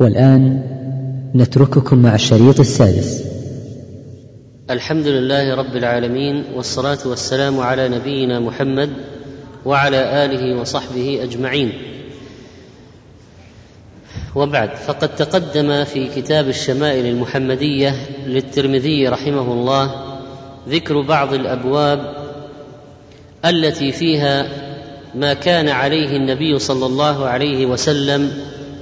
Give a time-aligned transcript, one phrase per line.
[0.00, 0.62] والآن
[1.34, 3.24] نترككم مع الشريط السادس.
[4.70, 8.90] الحمد لله رب العالمين والصلاة والسلام على نبينا محمد
[9.64, 11.72] وعلى آله وصحبه أجمعين.
[14.34, 17.94] وبعد فقد تقدم في كتاب الشمائل المحمدية
[18.26, 19.94] للترمذي رحمه الله
[20.68, 22.14] ذكر بعض الأبواب
[23.44, 24.46] التي فيها
[25.14, 28.30] ما كان عليه النبي صلى الله عليه وسلم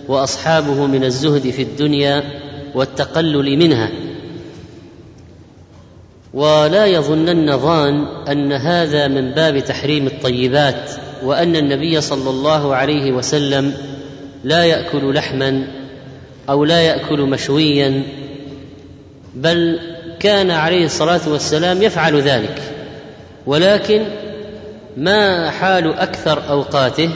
[0.09, 2.25] وأصحابه من الزهد في الدنيا
[2.75, 3.91] والتقلل منها.
[6.35, 10.91] ولا يظنن ظان أن هذا من باب تحريم الطيبات
[11.23, 13.75] وأن النبي صلى الله عليه وسلم
[14.45, 15.69] لا يأكل لحما
[16.49, 18.03] أو لا يأكل مشويا
[19.35, 19.81] بل
[20.21, 22.63] كان عليه الصلاة والسلام يفعل ذلك.
[23.47, 24.05] ولكن
[24.97, 27.11] ما حال أكثر أوقاته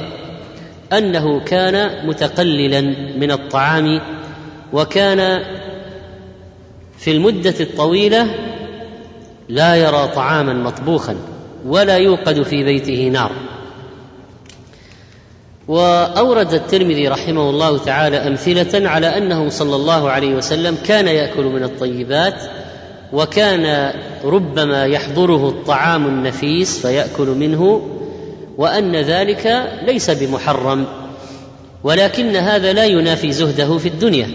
[0.93, 2.81] أنه كان متقللا
[3.17, 4.01] من الطعام
[4.73, 5.43] وكان
[6.99, 8.35] في المدة الطويلة
[9.49, 11.17] لا يرى طعاما مطبوخا
[11.67, 13.33] ولا يوقد في بيته نار.
[15.69, 21.65] وأورد الترمذي رحمه الله تعالى أمثلة على أنه صلى الله عليه وسلم كان يأكل من
[21.65, 22.43] الطيبات
[23.13, 23.93] وكان
[24.25, 27.89] ربما يحضره الطعام النفيس فيأكل منه
[28.59, 30.87] وأن ذلك ليس بمحرم
[31.85, 34.31] ولكن هذا لا ينافي زهده في الدنيا.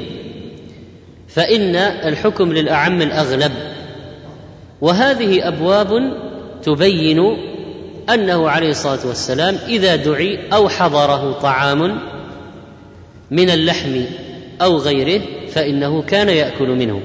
[1.28, 3.52] فإن الحكم للأعم الأغلب
[4.82, 6.18] وهذه أبواب
[6.64, 7.38] تبين
[8.10, 12.00] أنه عليه الصلاة والسلام إذا دعي أو حضره طعام
[13.32, 14.02] من اللحم
[14.62, 17.02] أو غيره فإنه كان يأكل منه.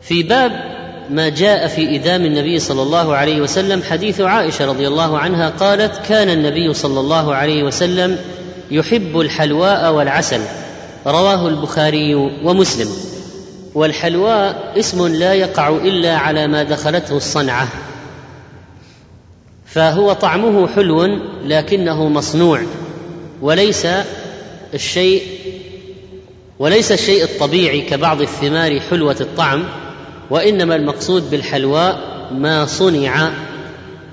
[0.00, 0.75] في باب
[1.10, 6.00] ما جاء في إدام النبي صلى الله عليه وسلم حديث عائشة رضي الله عنها قالت
[6.08, 8.18] كان النبي صلى الله عليه وسلم
[8.70, 10.40] يحب الحلواء والعسل.
[11.06, 12.88] رواه البخاري ومسلم.
[13.74, 17.68] والحلواء اسم لا يقع إلا على ما دخلته الصنعة.
[19.66, 22.62] فهو طعمه حلو لكنه مصنوع
[23.42, 23.86] وليس
[24.74, 25.22] الشيء
[26.58, 29.64] وليس الشيء الطبيعي كبعض الثمار حلوة الطعم
[30.30, 31.98] وإنما المقصود بالحلواء
[32.32, 33.30] ما صنع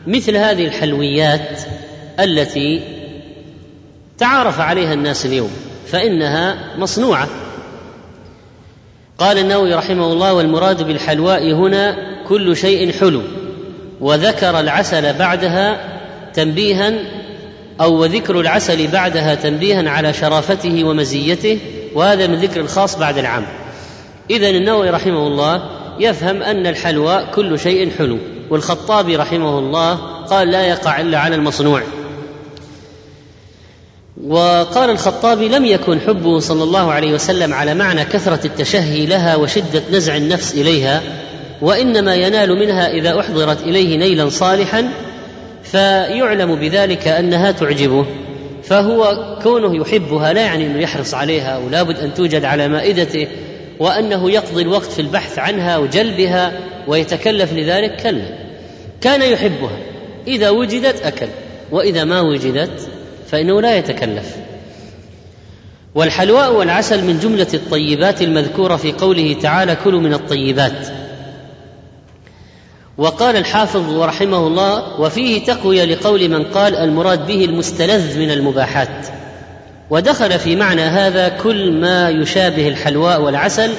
[0.07, 1.59] مثل هذه الحلويات
[2.19, 2.81] التي
[4.17, 5.51] تعارف عليها الناس اليوم
[5.87, 7.27] فإنها مصنوعة.
[9.17, 11.95] قال النووي رحمه الله والمراد بالحلواء هنا
[12.27, 13.21] كل شيء حلو
[14.01, 15.77] وذكر العسل بعدها
[16.33, 16.93] تنبيها
[17.81, 21.59] أو وذكر العسل بعدها تنبيها على شرافته ومزيته
[21.95, 23.45] وهذا من ذكر الخاص بعد العام.
[24.29, 28.17] اذا النووي رحمه الله يفهم أن الحلوى كل شيء حلو
[28.49, 29.93] والخطابي رحمه الله
[30.29, 31.81] قال لا يقع إلا على المصنوع.
[34.27, 39.83] وقال الخطابي لم يكن حبه صلى الله عليه وسلم على معنى كثرة التشهي لها وشدة
[39.91, 41.01] نزع النفس إليها
[41.61, 44.89] وإنما ينال منها إذا أحضرت إليه نيلا صالحا
[45.63, 48.05] فيعلم بذلك أنها تعجبه.
[48.63, 53.27] فهو كونه يحبها لا يعني أنه يحرص عليها ولابد أن توجد على مائدته.
[53.79, 58.37] وأنه يقضي الوقت في البحث عنها وجلبها ويتكلف لذلك كلا.
[59.01, 59.77] كان يحبها.
[60.27, 61.27] إذا وجدت أكل.
[61.71, 62.89] وإذا ما وجدت
[63.27, 64.35] فإنه لا يتكلف.
[65.95, 70.87] والحلواء والعسل من جملة الطيبات المذكورة في قوله تعالى كلوا من الطيبات
[72.97, 79.07] وقال الحافظ ورحمه الله وفيه تقوية لقول من قال المراد به المستلذ من المباحات
[79.89, 83.71] ودخل في معنى هذا كل ما يشابه الحلواء والعسل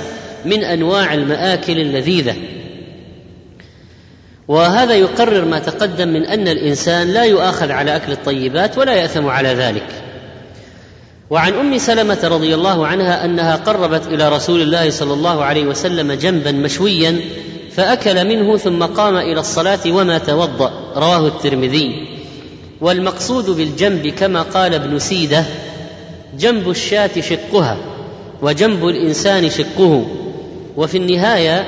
[0.44, 2.34] من أنواع المآكل اللذيذة.
[4.48, 9.48] وهذا يقرر ما تقدم من أن الإنسان لا يؤاخذ على أكل الطيبات ولا يأثم على
[9.48, 9.87] ذلك.
[11.31, 16.12] وعن أم سلمة رضي الله عنها أنها قربت إلى رسول الله صلى الله عليه وسلم
[16.12, 17.20] جنبا مشويا
[17.72, 20.93] فأكل منه ثم قام إلى الصلاة وما توضأ.
[20.97, 22.06] رواه الترمذي.
[22.81, 25.44] والمقصود بالجنب كما قال ابن سيدة
[26.38, 27.76] جنب الشاة شقها
[28.42, 30.06] وجنب الإنسان شقه.
[30.76, 31.66] وفي النهاية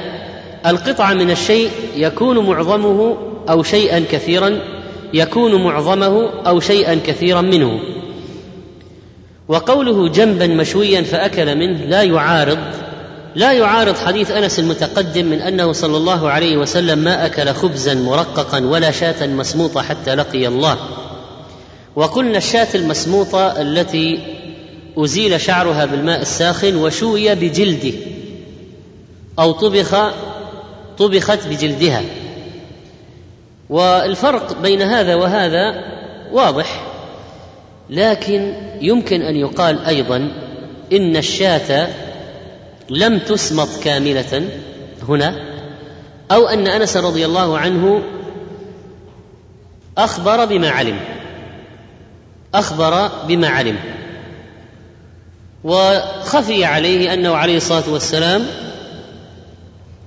[0.67, 3.17] القطعة من الشيء يكون معظمه
[3.49, 4.59] أو شيئا كثيرا
[5.15, 7.81] يكون معظمه أو شيئا كثيرا منه.
[9.49, 12.59] وقوله جنبا مشويا فأكل منه لا يعارض
[13.35, 18.67] لا يعارض حديث أنس المتقدم من أنه صلى الله عليه وسلم ما أكل خبزا مرققا
[18.67, 20.77] ولا شاة مسموطة حتى لقي الله.
[21.97, 24.19] وقلنا الشاة المسموطة التي
[24.97, 27.93] أزيل شعرها بالماء الساخن وشوي بجلده
[29.39, 29.97] أو طبخ
[30.99, 32.03] طبخت بجلدها.
[33.71, 35.85] والفرق بين هذا وهذا
[36.33, 36.87] واضح
[37.91, 40.17] لكن يمكن أن يقال أيضا
[40.93, 41.89] إن الشاة
[42.91, 44.49] لم تسمط كاملة
[45.09, 45.57] هنا
[46.31, 48.03] أو أن أنس رضي الله عنه
[49.99, 51.01] أخبر بما علم
[52.55, 53.77] أخبر بما علم.
[55.65, 58.47] وخفي عليه أنه عليه الصلاة والسلام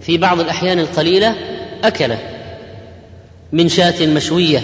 [0.01, 1.36] في بعض الأحيان القليلة
[1.84, 2.13] اكل
[3.51, 4.63] من شاة مشوية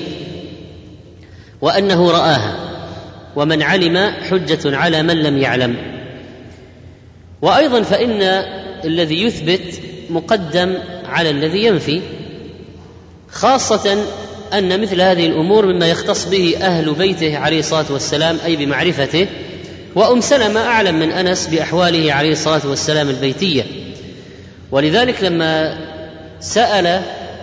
[1.62, 2.56] وأنه رآها
[3.36, 5.76] ومن علم حجة على من لم يعلم
[7.42, 8.22] وأيضا فإن
[8.86, 10.74] الذي يثبت مقدم
[11.06, 12.02] على الذي ينفي
[13.31, 14.04] خاصة
[14.54, 19.28] أن مثل هذه الأمور مما يختص به أهل بيته عليه الصلاة والسلام أي بمعرفته
[19.95, 23.63] وأم سلمة أعلم من أنس بأحواله عليه الصلاة والسلام البيتية.
[24.71, 25.77] ولذلك لما
[26.39, 27.01] سأل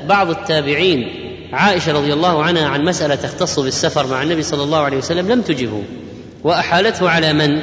[0.09, 1.09] بعض التابعين
[1.53, 5.43] عائشة رضي الله عنها عن مسألة تختص بالسفر مع النبي صلى الله عليه وسلم لم
[5.43, 5.83] تجبه.
[6.45, 7.61] وأحالته على من؟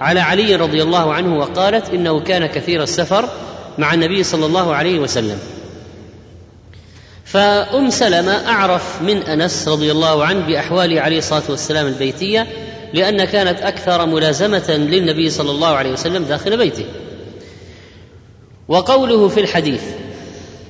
[0.00, 3.28] على علي رضي الله عنه وقالت إنه كان كثير السفر
[3.78, 5.38] مع النبي صلى الله عليه وسلم.
[7.24, 12.46] فأم سلمة أعرف من أنس رضي الله عنه بأحواله عليه الصلاة والسلام البيتية
[12.94, 16.84] لأن كانت أكثر ملازمة للنبي صلى الله عليه وسلم داخل بيته.
[18.68, 19.82] وقوله في الحديث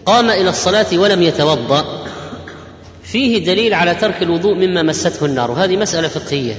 [0.06, 2.06] قام إلى الصلاة ولم يتوضأ
[3.02, 5.50] فيه دليل على ترك الوضوء مما مسته النار.
[5.50, 6.54] وهذه مسألة فقهية.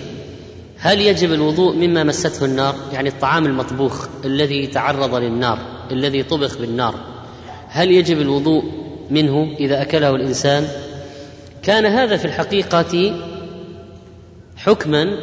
[0.80, 5.59] هل يجب الوضوء مما مسته النار؟ يعني الطعام المطبوخ الذي تعرض للنار
[5.92, 6.95] الذي طبخ بالنار.
[7.68, 8.63] هل يجب الوضوء
[9.09, 10.68] منه إذا أكله الإنسان؟
[11.63, 13.21] كان هذا في الحقيقة
[14.57, 15.18] حكما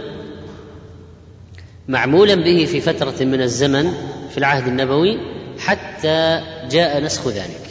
[1.89, 3.93] معمولا به في فترة من الزمن
[4.31, 5.19] في العهد النبوي
[5.59, 7.71] حتى جاء نسخ ذلك.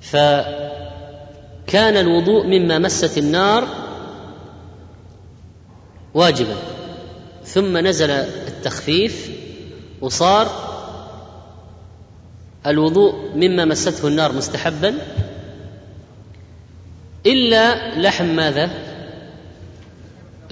[0.00, 0.66] فكان
[1.96, 3.68] الوضوء مما مست النار
[6.14, 6.56] واجبا.
[7.44, 9.30] ثم نزل التخفيف
[10.00, 10.48] وصار
[12.66, 14.94] الوضوء مما مسته النار مستحبا.
[17.26, 18.70] إلا لحم ماذا؟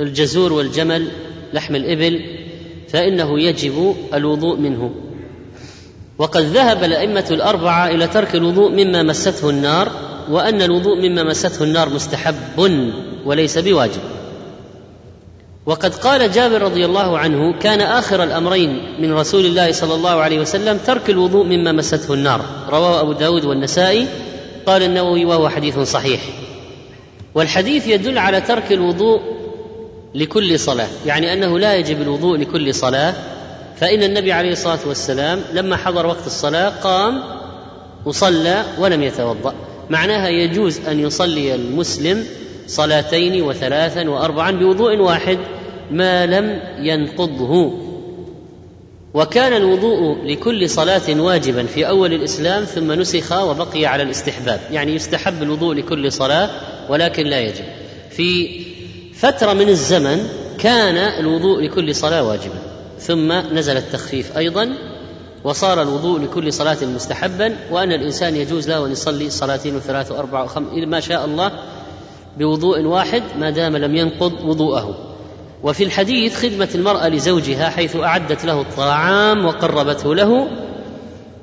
[0.00, 1.08] الجزور والجمل
[1.54, 2.20] لحم الإبل
[2.88, 4.90] فإنه يجب الوضوء منه.
[6.18, 9.92] وقد ذهب الأئمة الأربعة إلى ترك الوضوء مما مسته النار
[10.30, 12.34] وأن الوضوء مما مسته النار مستحب
[13.24, 14.00] وليس بواجب.
[15.66, 20.40] وقد قال جابر رضي الله عنه كان آخر الأمرين من رسول الله صلى الله عليه
[20.40, 22.44] وسلم ترك الوضوء مما مسته النار.
[22.68, 24.06] رواه أبو داود والنسائي.
[24.66, 26.20] قال النووي وهو حديث صحيح.
[27.34, 29.20] والحديث يدل على ترك الوضوء
[30.14, 33.14] لكل صلاة يعني أنه لا يجب الوضوء لكل صلاة
[33.76, 37.22] فإن النبي عليه الصلاة والسلام لما حضر وقت الصلاة قام
[38.05, 39.55] وصلى ولم يتوضأ.
[39.90, 42.25] معناها يجوز أن يصلي المسلم
[42.66, 45.38] صلاتين وثلاثا وأربعا بوضوء واحد
[45.90, 47.81] ما لم ينقضه.
[49.14, 55.43] وكان الوضوء لكل صلاة واجبا في أول الإسلام ثم نسخ وبقي على الاستحباب يعني يستحب
[55.43, 56.50] الوضوء لكل صلاة
[56.88, 57.64] ولكن لا يجب.
[58.11, 58.61] في
[59.16, 60.28] فترة من الزمن
[60.58, 62.58] كان الوضوء لكل صلاة واجبا
[62.99, 64.76] ثم نزل التخفيف أيضا
[65.44, 70.69] وصار الوضوء لكل صلاة مستحبا وأن الإنسان يجوز له أن يصلي صلاتين وثلاث وأربع وخمس
[70.75, 71.52] ما شاء الله
[72.38, 74.99] بوضوء واحد ما دام لم ينقض وضوءه.
[75.62, 80.49] وفي الحديث خدمة المرأة لزوجها حيث أعدت له الطعام وقربته له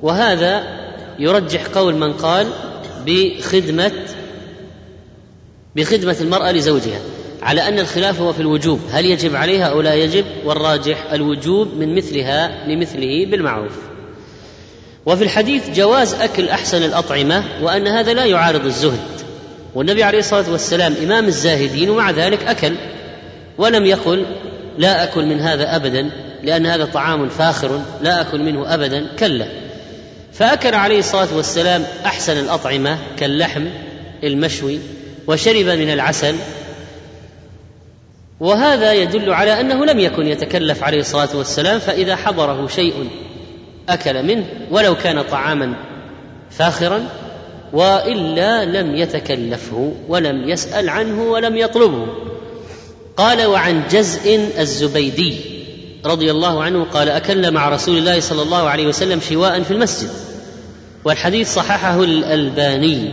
[0.01, 0.63] وهذا
[1.19, 2.47] يرجح قول من قال
[3.05, 3.91] بخدمة
[5.75, 6.99] بخدمة المرأة لزوجها.
[7.41, 8.79] على أن الخلاف هو في الوجوب.
[8.91, 13.77] هل يجب عليها أو لا يجب؟ والراجح الوجوب من مثلها لمثله بالمعروف.
[15.05, 18.99] وفي الحديث جواز أكل أحسن الأطعمة وأن هذا لا يعارض الزهد.
[19.75, 22.73] والنبي عليه الصلاة والسلام إمام الزاهدين ومع ذلك أكل
[23.57, 24.25] ولم يقل
[24.77, 26.11] لا أكل من هذا ابدا
[26.43, 29.45] لأن هذا طعام فاخر لا أكل منه ابدا كلا.
[30.33, 33.65] فأكل عليه الصلاة والسلام أحسن الأطعمة كاللحم
[34.23, 34.79] المشوي
[35.27, 36.35] وشرب من العسل
[38.41, 43.09] وهذا يدل على أنه لم يكن يتكلف عليه الصلاة والسلام فإذا حضره شيء
[43.89, 45.73] أكل منه ولو كان طعاما
[46.51, 47.03] فاخرا
[47.73, 52.07] وإلا لم يتكلفه ولم يسأل عنه ولم يطلبه.
[53.17, 55.37] قال وعن جزء الزبيدي
[56.05, 60.09] رضي الله عنه قال اكل مع رسول الله صلى الله عليه وسلم شواء في المسجد
[61.05, 63.11] والحديث صححه الألباني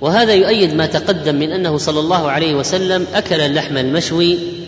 [0.00, 4.59] وهذا يؤيد ما تقدم من أنه صلى الله عليه وسلم أكل اللحم المشوي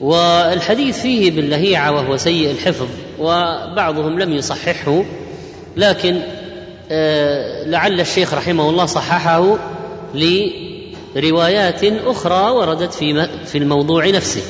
[0.00, 2.86] والحديث فيه باللهيعة وهو سيء الحفظ
[3.18, 5.04] وبعضهم لم يصححه
[5.76, 6.20] لكن
[6.90, 9.58] آه، لعل الشيخ رحمه الله صححه
[11.16, 14.42] لروايات أخرى وردت في في الموضوع نفسه.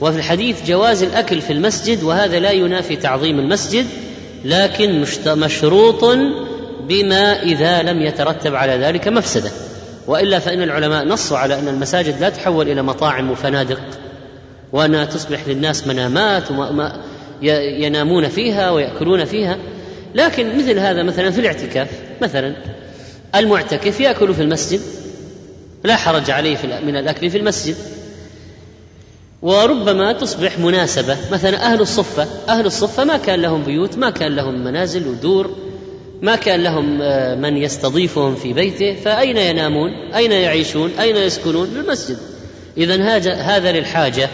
[0.00, 3.86] وفي الحديث جواز الأكل في المسجد وهذا لا ينافي تعظيم المسجد
[4.44, 6.04] لكن مشروط
[6.88, 9.50] بما إذا لم يترتب على ذلك مفسدة.
[10.06, 13.80] وإلا فإن العلماء نصوا على أن المساجد لا تحول إلى مطاعم وفنادق.
[14.72, 17.02] وأنها تصبح للناس منامات وما
[17.78, 19.58] ينامون فيها ويأكلون فيها.
[20.14, 21.88] لكن مثل هذا مثلا في الاعتكاف
[22.22, 22.56] مثلا
[23.34, 24.80] المعتكف يأكل في المسجد
[25.84, 26.56] لا حرج عليه
[26.86, 27.76] من الأكل في المسجد.
[29.42, 34.64] وربما تصبح مناسبة مثلا أهل الصفة أهل الصفة ما كان لهم بيوت ما كان لهم
[34.64, 35.50] منازل ودور
[36.22, 42.18] ما كان لهم آه، من يستضيفهم في بيته فأين ينامون؟ أين يعيشون؟ أين يسكنون؟ بالمسجد
[42.76, 44.28] إذا هذا للحاجة.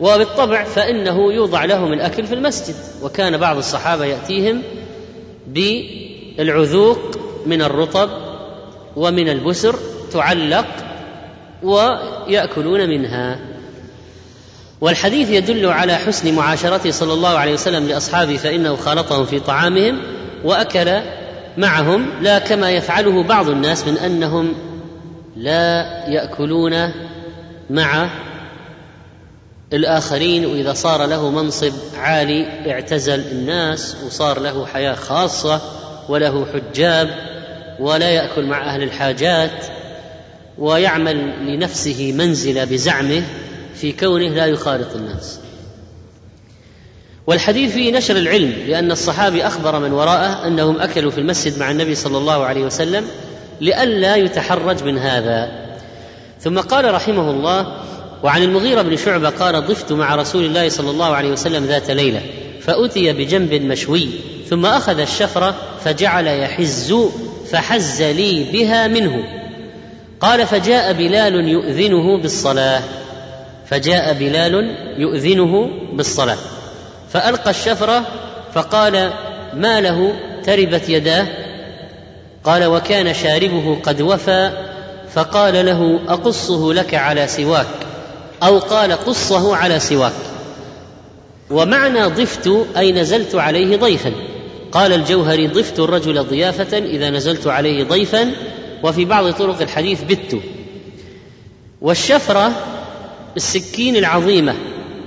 [0.00, 2.74] وبالطبع فإنه يوضع لهم الأكل في المسجد.
[3.02, 4.62] وكان بعض الصحابة يأتيهم
[5.46, 6.98] بالعذوق
[7.46, 8.10] من الرطب
[8.96, 9.76] ومن البسر
[10.12, 10.66] تعلق
[11.62, 13.38] ويأكلون منها.
[14.80, 19.98] والحديث يدل على حسن معاشرته صلى الله عليه وسلم لأصحابه فإنه خالطهم في طعامهم
[20.44, 21.00] وأكل
[21.56, 22.10] معهم.
[22.22, 24.54] لا كما يفعله بعض الناس من أنهم
[25.36, 26.92] لا يأكلون
[27.70, 28.10] مع
[29.72, 35.60] الآخرين وإذا صار له منصب عالي اعتزل الناس وصار له حياة خاصة
[36.08, 37.10] وله حجاب
[37.80, 39.64] ولا يأكل مع أهل الحاجات
[40.58, 43.22] ويعمل لنفسه منزلة بزعمه
[43.74, 45.40] في كونه لا يخالط الناس.
[47.26, 51.94] والحديث فيه نشر العلم لأن الصحابي أخبر من وراءه أنهم أكلوا في المسجد مع النبي
[51.94, 53.04] صلى الله عليه وسلم
[53.60, 55.67] لئلا يتحرج من هذا.
[56.40, 57.66] ثم قال رحمه الله
[58.22, 62.20] وعن المغيرة بن شعبة قال ضفت مع رسول الله صلى الله عليه وسلم ذات ليلة
[62.60, 64.08] فأتي بجنب مشوي
[64.48, 65.54] ثم أخذ الشفرة
[65.84, 66.94] فجعل يحز
[67.50, 69.24] فحز لي بها منه.
[70.20, 72.82] قال فجاء بلال يؤذنه بالصلاة.
[73.66, 76.36] فجاء بلال يؤذنه بالصلاة.
[77.12, 78.04] فألقى الشفرة
[78.54, 79.10] فقال
[79.54, 80.12] ما له؟
[80.44, 81.26] تربت يداه.
[82.44, 84.67] قال وكان شاربه قد وفى
[85.14, 87.66] فقال له أقصه لك على سواك؟
[88.42, 90.12] أو قال قصه على سواك.
[91.50, 94.12] ومعنى ضفت أي نزلت عليه ضيفا.
[94.72, 98.32] قال الجوهري ضفت الرجل ضيافة إذا نزلت عليه ضيفا
[98.82, 100.40] وفي بعض طرق الحديث بت.
[101.80, 102.52] والشفرة
[103.36, 104.54] السكين العظيمة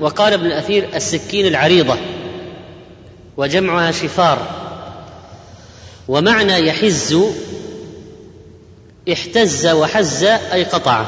[0.02, 1.98] وقال ابن الأثير السكين العريضة
[3.38, 4.48] وجمعها شفار.
[6.08, 7.18] ومعنى يحز
[9.10, 11.06] احتز وحز أي قطع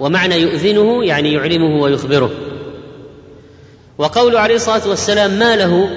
[0.00, 2.30] ومعنى يؤذنه يعني يعلمه ويخبره.
[3.98, 5.88] وقول عليه الصلاة والسلام ما له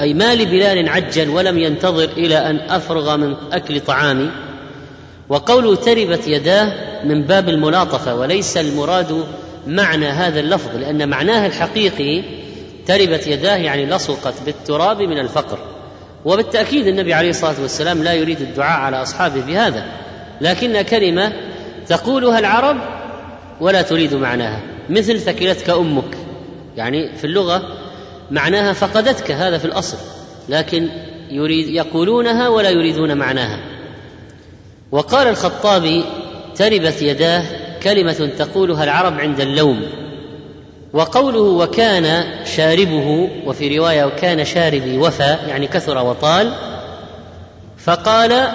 [0.00, 4.30] أي ما لبلال عجل ولم ينتظر إلى أن أفرغ من أكل طعامي.
[5.28, 6.72] وقوله تربت يداه
[7.04, 9.24] من باب الملاطفة وليس المراد
[9.66, 12.22] معنى هذا اللفظ لأن معناه الحقيقي
[12.86, 15.58] تربت يداه يعني لصقت بالتراب من الفقر.
[16.24, 19.84] وبالتأكيد النبي عليه الصلاة والسلام لا يريد الدعاء على أصحابه بهذا.
[20.40, 21.32] لكن كلمة
[21.88, 22.76] تقولها العرب
[23.60, 24.60] ولا تريد معناها.
[24.90, 26.16] مثل ثكلتك أمك.
[26.76, 27.62] يعني في اللغة
[28.30, 29.96] معناها فقدتك هذا في الأصل.
[30.48, 30.88] لكن
[31.30, 33.58] يريد يقولونها ولا يريدون معناها.
[34.92, 36.04] وقال الخطابي
[36.56, 37.42] تربت يداه
[37.82, 39.82] كلمة تقولها العرب عند اللوم.
[40.92, 46.52] وقوله وكان شاربه وفي رواية وكان شاربي وفى يعني كثر وطال.
[47.78, 48.48] فقال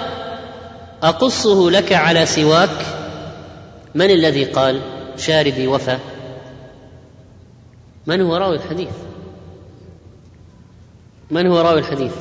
[1.04, 2.86] أقصه لك على سواك؟
[3.94, 4.80] من الذي قال؟
[5.16, 5.98] شاربي وفى.
[8.06, 8.92] من هو راوي الحديث؟
[11.30, 12.14] من هو راوي الحديث؟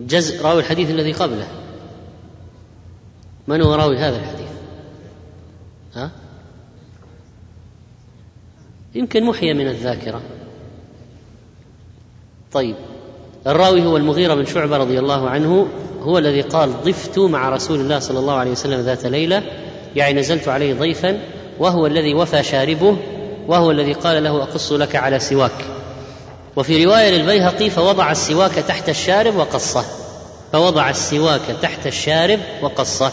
[0.00, 1.48] جزء راوي الحديث الذي قبله.
[3.48, 4.50] من هو راوي هذا الحديث؟
[5.94, 6.10] ها؟
[8.94, 10.22] يمكن محيا من الذاكرة.
[12.52, 12.76] طيب.
[13.46, 15.66] الراوي هو المغيرة بن شعبة رضي الله عنه
[16.02, 19.42] هو الذي قال ضفت مع رسول الله صلى الله عليه وسلم ذات ليلة
[19.96, 21.18] يعني نزلت عليه ضيفا
[21.58, 22.96] وهو الذي وفى شاربه
[23.48, 25.64] وهو الذي قال له أقص لك على سواك
[26.56, 29.84] وفي رواية للبيهقي فوضع السواك تحت الشارب وقصه
[30.52, 33.12] فوضع السواك تحت الشارب وقصه.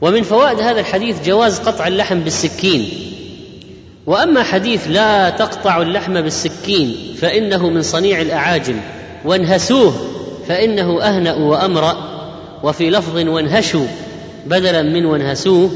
[0.00, 3.12] ومن فوائد هذا الحديث جواز قطع اللحم بالسكين.
[4.06, 8.80] وأما حديث لا تقطع اللحم بالسكين فإنه من صنيع الأعاجم
[9.24, 9.94] وانهسوه
[10.48, 11.96] فإنه أهنأ وأمرأ
[12.62, 13.86] وفي لفظ وانهشوا
[14.46, 15.70] بدلا من وانهسوه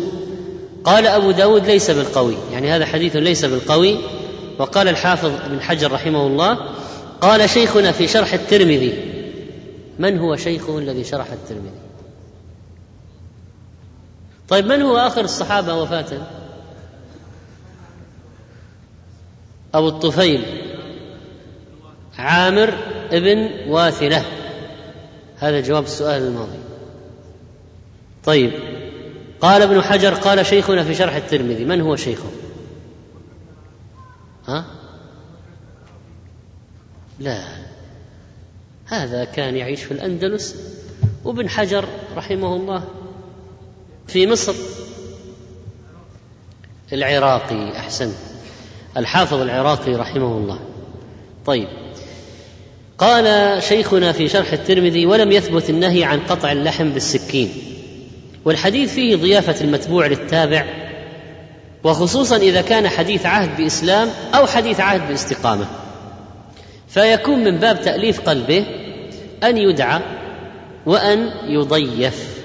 [0.85, 3.99] قال أبو داود ليس بالقوي يعني هذا حديث ليس بالقوي
[4.59, 6.59] وقال الحافظ بن حجر رحمه الله
[7.21, 8.93] قال شيخنا في شرح الترمذي
[9.99, 11.81] من هو شيخه الذي شرح الترمذي؟
[14.49, 16.07] طيب من هو آخر الصحابة وفاة
[19.75, 20.45] أبو الطفيل
[22.19, 22.75] عامر
[23.13, 24.25] ابن واثلة.
[25.39, 26.59] هذا جواب السؤال الماضي.
[28.25, 28.53] طيب
[29.41, 31.65] قال ابن حجر قال شيخنا في شرح الترمذي.
[31.65, 32.31] من هو شيخه؟
[34.47, 34.65] ها؟
[37.19, 37.45] لا.
[38.87, 40.57] هذا كان يعيش في الأندلس
[41.25, 41.85] وابن حجر
[42.17, 42.85] رحمه الله
[44.07, 44.55] في مصر.
[46.93, 48.30] العراقي أحسنت.
[48.97, 50.59] الحافظ العراقي رحمه الله.
[51.47, 51.69] طيب.
[52.99, 57.53] قال شيخنا في شرح الترمذي ولم يثبت النهي عن قطع اللحم بالسكين
[58.45, 60.65] والحديث فيه ضيافة المتبوع للتابع
[61.85, 65.67] وخصوصا إذا كان حديث عهد بإسلام أو حديث عهد باستقامة.
[66.89, 68.65] فيكون من باب تأليف قلبه
[69.45, 70.01] أن يدعى
[70.87, 72.41] وأن يضيف.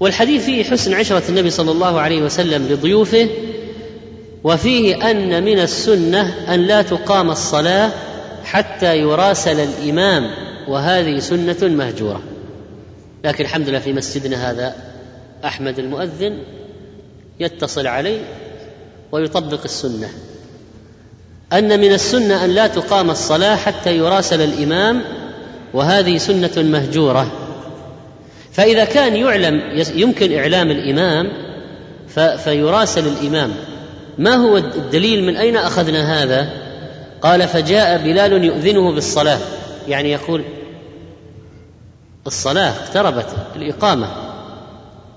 [0.00, 3.28] والحديث فيه حسن عشرة النبي صلى الله عليه وسلم لضيوفه
[4.44, 7.90] وفيه أن من السنة أن لا تقام الصلاة
[8.44, 10.30] حتى يراسل الإمام
[10.68, 12.22] وهذه سنة مهجورة.
[13.24, 14.74] لكن الحمد لله في مسجدنا هذا
[15.44, 16.38] أحمد المؤذن
[17.40, 18.20] يتصل عليه
[19.12, 20.08] ويطبق السنة.
[21.52, 25.02] أن من السنة أن لا تقام الصلاة حتى يراسل الإمام
[25.74, 27.32] وهذه سنة مهجورة.
[28.52, 29.62] فإذا كان يعلم
[29.94, 31.32] يمكن إعلام الإمام
[32.44, 33.52] فيراسل الإمام.
[34.18, 36.48] ما هو الدليل من أين أخذنا هذا؟
[37.22, 39.38] قال فجاء بلال يؤذنه بالصلاة.
[39.88, 40.44] يعني يقول
[42.26, 44.08] الصلاة اقتربت الإقامة.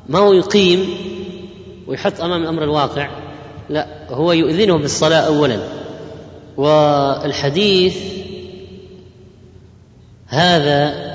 [0.10, 0.98] ما هو يقيم
[1.88, 3.10] ويحط أمام الأمر الواقع؟
[3.70, 5.60] لا هو يؤذنه بالصلاة اولا.
[6.58, 7.98] والحديث
[10.28, 11.08] هذا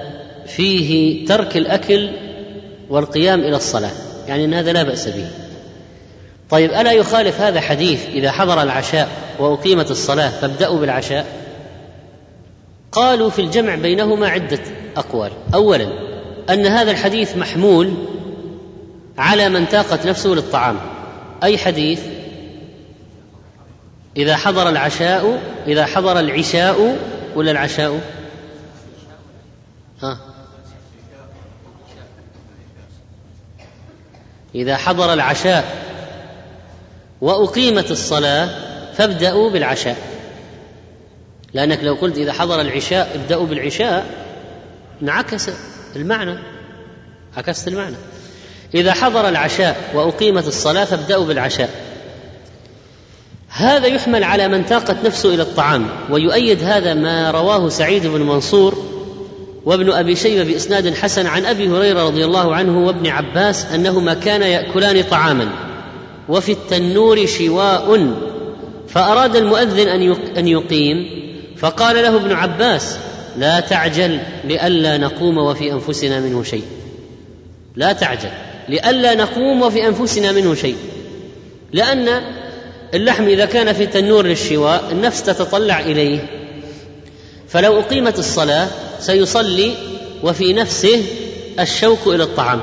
[0.46, 2.10] فيه ترك الأكل
[2.90, 3.92] والقيام إلى الصلاة.
[4.28, 5.41] يعني ان هذا لا بأس به.
[6.52, 11.26] طيب ألا يخالف هذا حديث إذا حضر العشاء وأقيمت الصلاة فابدأوا بالعشاء؟
[12.92, 14.60] قالوا في الجمع بينهما عدة
[14.96, 15.30] أقوال.
[15.54, 15.88] اولا
[16.50, 17.94] أن هذا الحديث محمول
[19.18, 20.76] على من تاقت نفسه للطعام.
[21.42, 22.00] أي حديث؟
[24.16, 26.98] إذا حضر العشاء إذا حضر العشاء
[27.34, 28.00] ولا العشاء؟
[30.02, 30.18] ها؟
[34.54, 35.91] إذا حضر العشاء
[37.22, 38.48] وأقيمت الصلاة
[38.94, 39.96] فابدأوا بالعشاء.
[41.54, 44.06] لأنك لو قلت إذا حضر العشاء ابدأوا بالعشاء
[45.02, 45.50] انعكس
[45.96, 46.38] المعنى.
[47.36, 47.96] عكست المعنى.
[48.74, 51.70] إذا حضر العشاء وأقيمت الصلاة فابدأوا بالعشاء.
[53.48, 58.84] هذا يحمل على من تاقت نفسه إلى الطعام ويؤيد هذا ما رواه سعيد بن منصور
[59.64, 64.46] وابن أبي شيبة بإسناد حسن عن أبي هريرة رضي الله عنه وابن عباس أنهما كانا
[64.46, 65.71] يأكلان طعاما.
[66.28, 68.14] وفي التنور شواء.
[68.88, 69.88] فأراد المؤذن
[70.36, 71.22] أن يقيم
[71.56, 72.96] فقال له ابن عباس
[73.38, 76.64] لا تعجل لئلا نقوم وفي أنفسنا منه شيء.
[77.76, 78.30] لا تعجل
[78.68, 80.76] لئلا نقوم وفي أنفسنا منه شيء.
[81.72, 82.22] لأن
[82.94, 86.26] اللحم إذا كان في تنور للشواء النفس تتطلع إليه.
[87.48, 88.68] فلو أقيمت الصلاة
[89.00, 89.72] سيصلي
[90.22, 91.04] وفي نفسه
[91.60, 92.60] الشوق إلى الطعام.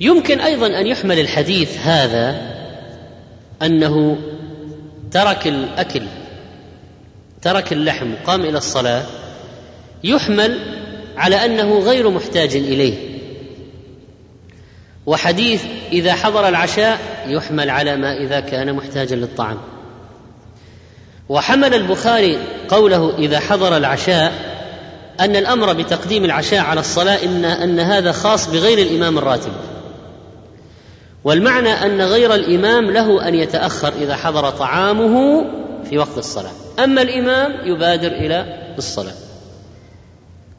[0.00, 2.50] يمكن أيضا أن يحمل الحديث هذا
[3.62, 4.18] أنه
[5.10, 6.02] ترك الأكل
[7.42, 9.02] ترك اللحم قام إلى الصلاة
[10.04, 10.58] يحمل
[11.16, 12.94] على أنه غير محتاج إليه.
[15.06, 19.58] وحديث إذا حضر العشاء يحمل على ما إذا كان محتاجا للطعام.
[21.28, 24.32] وحمل البخاري قوله إذا حضر العشاء
[25.20, 29.52] أن الأمر بتقديم العشاء على الصلاة ان أن هذا خاص بغير الإمام الراتب.
[31.24, 35.44] والمعنى أن غير الإمام له أن يتأخر إذا حضر طعامه
[35.90, 36.50] في وقت الصلاة.
[36.84, 38.46] أما الإمام يبادر إلى
[38.78, 39.14] الصلاة.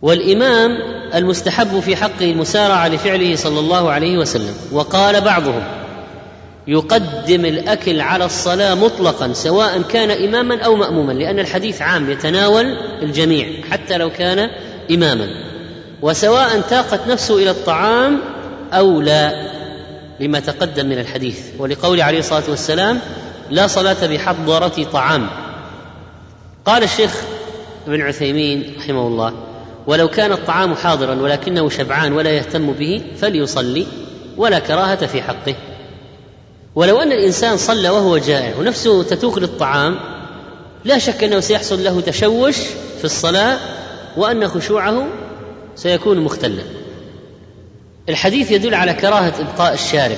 [0.02, 0.72] والإمام
[1.16, 4.56] المستحب في حقه المسارعة لفعله صلى الله عليه وسلم.
[4.72, 5.64] وقال بعضهم
[6.68, 13.48] يقدم الأكل على الصلاة مطلقا سواء كان اماما أو ماموما لأن الحديث عام يتناول الجميع
[13.72, 14.50] حتى لو كان
[14.92, 15.28] اماما.
[16.02, 18.20] وسواء تاقت نفسه إلى الطعام
[18.74, 19.51] أو لا.
[20.22, 23.00] لما تقدم من الحديث ولقول عليه الصلاة والسلام
[23.50, 25.30] لا صلاة بحضرة طعام.
[26.66, 27.16] قال الشيخ
[27.88, 29.34] ابن عثيمين رحمه الله
[29.88, 33.88] ولو كان الطعام حاضرا ولكنه شبعان ولا يهتم به فليصلي
[34.38, 35.56] ولا كراهة في حقه.
[36.76, 40.00] ولو أن الإنسان صلى وهو جائع ونفسه تتوق للطعام
[40.86, 42.58] لا شك أنه سيحصل له تشوش
[42.98, 43.60] في الصلاة
[44.18, 45.08] وأن خشوعه
[45.76, 46.81] سيكون مختلا.
[48.10, 50.18] الحديث يدل على كراهة إبقاء الشارب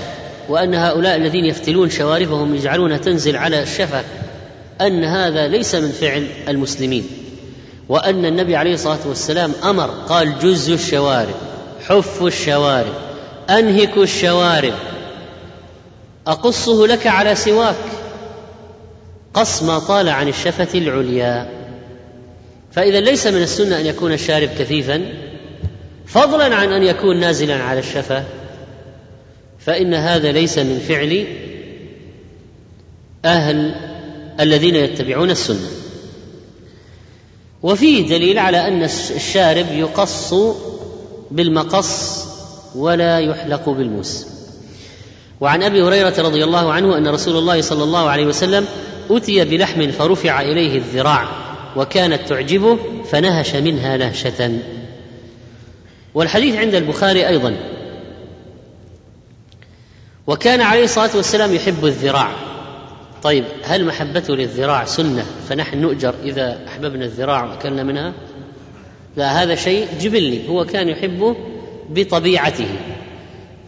[0.49, 4.03] وأن هؤلاء الذين يفتلون شواربهم يجعلونها تنزل على الشفة
[4.81, 7.07] أن هذا ليس من فعل المسلمين.
[7.89, 11.35] وأن النبي عليه الصلاة والسلام أمر قال جزوا الشوارب
[11.87, 12.93] حفوا الشوارب
[13.49, 14.73] أنهكوا الشوارب
[16.27, 17.75] أقصه لك على سواك.
[19.33, 21.49] قص ما طال عن الشفة العليا.
[22.71, 25.05] فإذا ليس من السنة أن يكون الشارب كثيفا
[26.05, 28.23] فضلا عن أن يكون نازلا على الشفة
[29.59, 31.27] فإن هذا ليس من فعل
[33.25, 33.75] أهل
[34.39, 35.67] الذين يتبعون السنة.
[37.63, 38.83] وفيه دليل على أن
[39.15, 40.33] الشارب يقص
[41.31, 42.23] بالمقص
[42.75, 44.25] ولا يحلق بالموس.
[45.41, 48.65] وعن أبي هريرة رضي الله عنه أن رسول الله صلى الله عليه وسلم
[49.09, 51.27] أتي بلحم فرفع إليه الذراع
[51.75, 52.77] وكانت تعجبه
[53.11, 54.59] فنهش منها نهشة.
[56.15, 57.55] والحديث عند البخاري أيضا.
[60.27, 62.31] وكان عليه الصلاة والسلام يحب الذراع.
[63.23, 68.13] طيب هل محبته للذراع سنة فنحن نؤجر إذا أحببنا الذراع وأكلنا منها؟
[69.17, 70.49] لا هذا شيء جبلي.
[70.49, 71.35] هو كان يحبه
[71.89, 72.69] بطبيعته.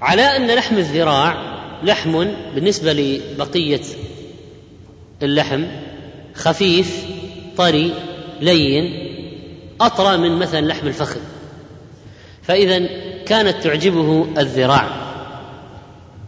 [0.02, 3.82] على أن لحم الذراع لحم بالنسبة لبقية
[5.24, 5.64] اللحم
[6.36, 7.06] خفيف
[7.58, 7.94] طري
[8.42, 9.08] لين
[9.82, 11.20] أطرى من مثلا لحم الفخذ.
[12.48, 12.88] فإذا
[13.26, 14.88] كانت تعجبه الذراع.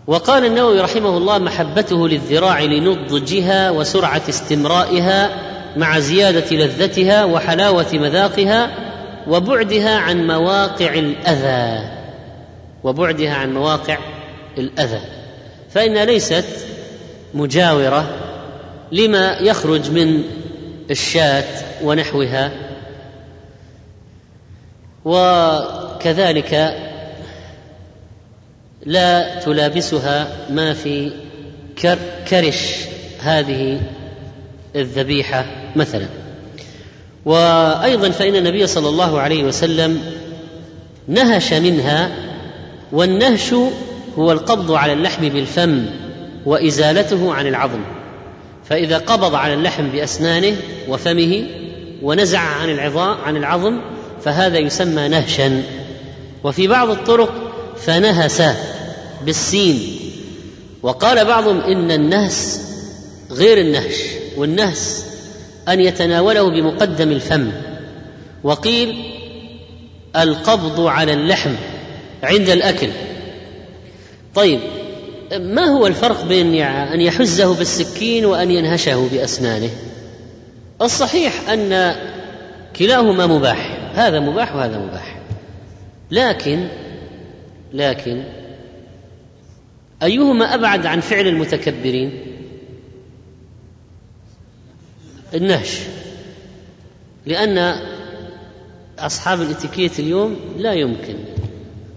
[0.07, 5.29] وقال النووي رحمه الله محبته للذراع لنضجها وسرعة استمرائها
[5.77, 8.71] مع زيادة لذتها وحلاوة مذاقها
[9.27, 11.89] وبعدها عن مواقع الأذى.
[12.83, 13.97] وبعدها عن مواقع
[14.57, 15.01] الأذى.
[15.69, 16.45] فانها ليست
[17.33, 18.09] مجاورة
[18.91, 20.23] لما يخرج من
[20.91, 21.43] الشاة
[21.83, 22.51] ونحوها.
[25.97, 26.77] وكذلك
[28.85, 31.11] لا تلابسها ما في
[32.29, 32.73] كرش
[33.19, 33.81] هذه
[34.75, 36.05] الذبيحة مثلا.
[37.25, 40.01] وأيضا فإن النبي صلى الله عليه وسلم
[41.07, 42.09] نهش منها
[42.91, 43.53] والنهش
[44.17, 45.85] هو القبض على اللحم بالفم
[46.45, 47.81] وإزالته عن العظم.
[48.69, 50.55] فإذا قبض على اللحم بأسنانه
[50.87, 51.47] وفمه
[52.01, 53.79] ونزع عن العظام عن العظم
[54.23, 55.63] فهذا يسمى نهشا.
[56.47, 57.33] وفي بعض الطرق
[57.77, 58.43] فنهس
[59.25, 59.99] بالسين.
[60.83, 62.61] وقال بعضهم إن النهس
[63.31, 63.95] غير النهش
[64.37, 65.05] والنهس
[65.69, 67.51] أن يتناوله بمقدم الفم.
[68.43, 69.13] وقيل
[70.15, 71.51] القبض على اللحم
[72.23, 72.89] عند الأكل.
[74.35, 74.59] طيب
[75.31, 79.69] ما هو الفرق بين أن يحزه بالسكين وأن ينهشه بأسنانه؟
[80.81, 81.95] الصحيح أن
[82.75, 85.16] كلاهما مباح هذا مباح وهذا مباح.
[86.11, 86.67] لكن
[87.73, 88.23] لكن
[90.03, 92.21] أيهما أبعد عن فعل المتكبرين؟
[95.33, 95.79] النهش.
[97.25, 97.81] لأن
[98.99, 101.15] أصحاب الاتيكيت اليوم لا يمكن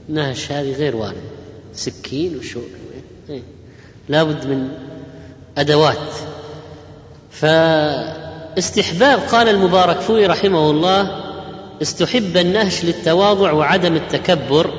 [0.09, 1.23] نهش هذه غير وارد
[1.75, 2.70] سكين وشوك.
[3.31, 3.42] إيه.
[4.09, 4.68] لابد من
[5.59, 6.14] أدوات.
[7.31, 11.29] فاستحباب قال المبارك فوي رحمه الله
[11.82, 14.70] استحب النهش للتواضع وعدم التكبر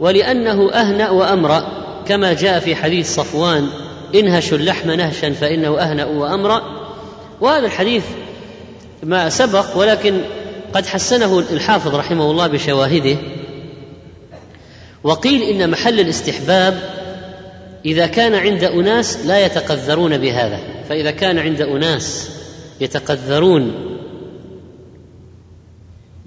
[0.00, 3.68] ولأنه أهنأ وأمرأ كما جاء في حديث صفوان
[4.14, 6.62] انهشوا اللحم نهشا فإنه أهنأ وأمرأ.
[7.40, 8.04] وهذا الحديث
[9.02, 10.20] ما سبق ولكن
[10.74, 13.16] قد حسنه الحافظ رحمه الله بشواهده.
[15.04, 16.80] وقيل إن محل الاستحباب
[17.84, 22.30] إذا كان عند أناس لا يتقذرون بهذا فإذا كان عند أناس
[22.80, 23.89] يتقذرون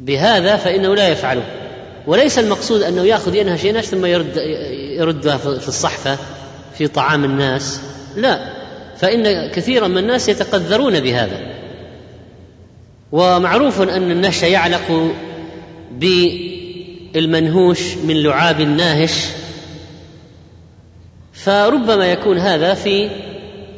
[0.03, 1.43] بهذا فإنه لا يفعله.
[2.07, 4.37] وليس المقصود أنه يأخذ ينهش ينهش ثم يرد
[4.97, 6.17] يردها في الصحفة
[6.77, 7.81] في طعام الناس.
[8.15, 8.53] لا.
[8.97, 11.39] فإن كثيرا من الناس يتقذرون بهذا.
[13.11, 15.13] ومعروف أن النهش يعلق
[17.13, 19.27] بالمنهوش من لعاب ناهش
[21.33, 23.09] فربما يكون هذا في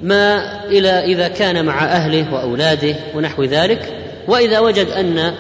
[0.04, 3.94] ما إلى إذا كان مع أهله وأولاده ونحو ذلك.
[4.28, 5.34] وإذا وجد أن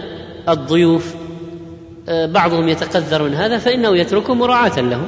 [0.49, 1.13] الضيوف
[2.09, 5.07] آه، بعضهم يتقذر من هذا فإنه يتركه مراعاة لهم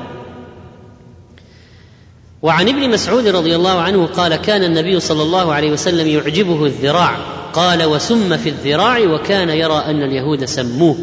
[2.41, 7.17] وعن ابن مسعود رضي الله عنه قال كان النبي صلى الله عليه وسلم يعجبه الذراع.
[7.53, 10.97] قال وسم في الذراع وكان يرى أن اليهود سموه.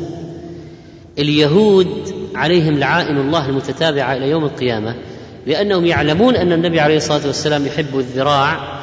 [1.18, 4.94] اليهود عليهم لعائن الله المتتابعة إلى يوم القيامة
[5.47, 8.81] لأنهم يعلمون أن النبي عليه الصلاة والسلام يحب الذراع.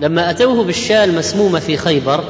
[0.00, 2.24] لما أتوه بالشاة المسمومه في خيبر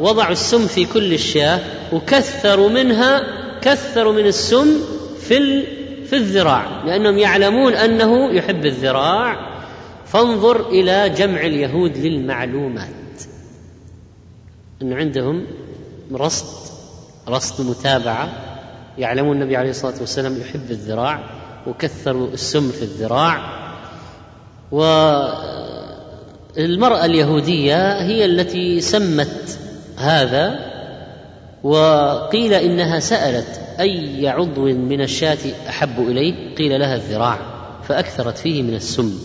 [0.00, 1.60] وضعوا السم في كل الشاة
[1.92, 3.22] وكثروا منها
[3.60, 4.80] كثروا من السم
[5.20, 5.66] في
[6.06, 9.56] في الذراع لأنهم يعلمون أنه يحب الذراع.
[10.06, 12.88] فانظر إلى جمع اليهود للمعلومات.
[14.82, 15.46] إن عندهم
[16.12, 16.72] رصد
[17.28, 18.28] رصد متابعة.
[18.98, 21.20] يعلمون النبي عليه الصلاة والسلام يحب الذراع
[21.66, 23.66] وكثروا السم في الذراع.
[26.56, 29.58] والمراه اليهودية هي التي سمت
[29.96, 30.58] هذا
[31.62, 37.38] وقيل إنها سألت أي عضو من الشاة أحب إليه؟ قيل لها الذراع
[37.88, 39.18] فأكثرت فيه من السم.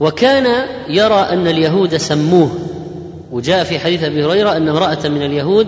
[0.00, 0.46] وكان
[0.88, 2.50] يرى أن اليهود سموه
[3.30, 5.66] وجاء في حديث أبي هريرة أن امرأة من اليهود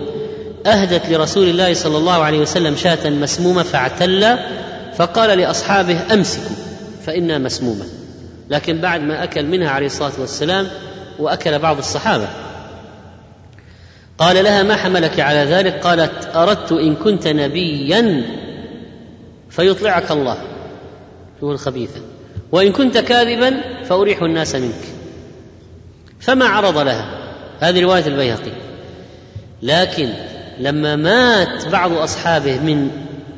[0.67, 4.39] أهدت لرسول الله صلى الله عليه وسلم شاة مسمومة فاعتل
[4.97, 6.57] فقال لأصحابه أمسكوا
[7.07, 7.85] فإنها مسمومة.
[8.51, 10.67] لكن بعد ما أكل منها عليه الصلاة والسلام
[11.19, 12.29] وأكل بعض الصحابة.
[14.19, 18.25] قال لها ما حملك على ذلك؟ قالت أردت إن كنت نبيا
[19.51, 20.37] فيطلعك الله.
[21.45, 22.01] هو الخبيثة.
[22.53, 24.85] وإن كنت كاذبا فأريح الناس منك.
[26.21, 27.19] فما عرض لها.
[27.61, 28.53] هذه رواية البيهقي.
[29.63, 30.09] لكن
[30.59, 32.91] لما مات بعض أصحابه من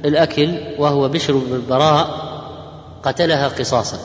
[0.05, 2.31] الأكل وهو بشر بن البراء
[3.03, 3.99] قتلها قصاصا.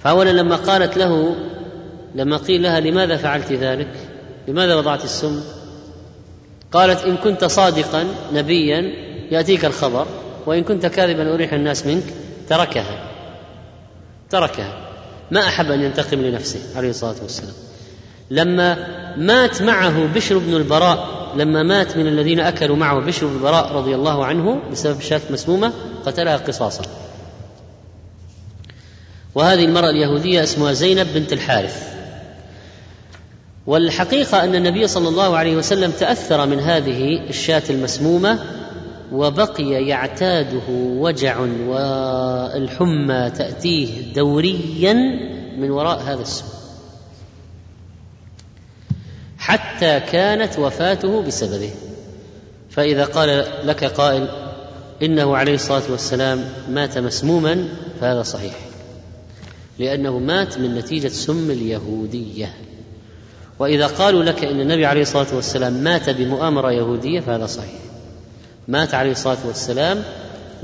[0.00, 1.36] فاولا لما قالت له
[2.14, 4.08] لما قيل لها لماذا فعلت ذلك؟
[4.48, 5.40] لماذا وضعت السم؟
[6.72, 8.92] قالت إن كنت صادقا نبيا
[9.30, 10.06] يأتيك الخبر
[10.46, 12.04] وإن كنت كاذبا أريح الناس منك.
[12.48, 13.04] تركها.
[14.30, 14.88] تركها.
[15.30, 17.54] ما أحب أن ينتقم لنفسه عليه الصلاة والسلام.
[18.30, 18.76] لما
[19.16, 23.94] مات معه بشر بن البراء لما مات من الذين أكلوا معه بشر بن البراء رضي
[23.94, 25.72] الله عنه بسبب شاة مسمومة
[26.06, 26.84] قتلها قصاصا.
[29.34, 31.91] وهذه المرأة اليهودية اسمها زينب بنت الحارث.
[33.66, 38.38] والحقيقة أن النبي صلى الله عليه وسلم تأثر من هذه الشاة المسمومة
[39.12, 44.92] وبقي يعتاده وجع والحمى تأتيه دوريا
[45.58, 46.44] من وراء هذا السم.
[49.38, 51.70] حتى كانت وفاته بسببه.
[52.70, 54.28] فإذا قال لك قائل
[55.02, 57.68] إنه عليه الصلاة والسلام مات مسموما
[58.00, 58.54] فهذا صحيح.
[59.78, 62.54] لأنه مات من نتيجة سم اليهودية.
[63.58, 67.80] وإذا قالوا لك إن النبي عليه الصلاة والسلام مات بمؤامرة يهودية فهذا صحيح.
[68.68, 70.02] مات عليه الصلاة والسلام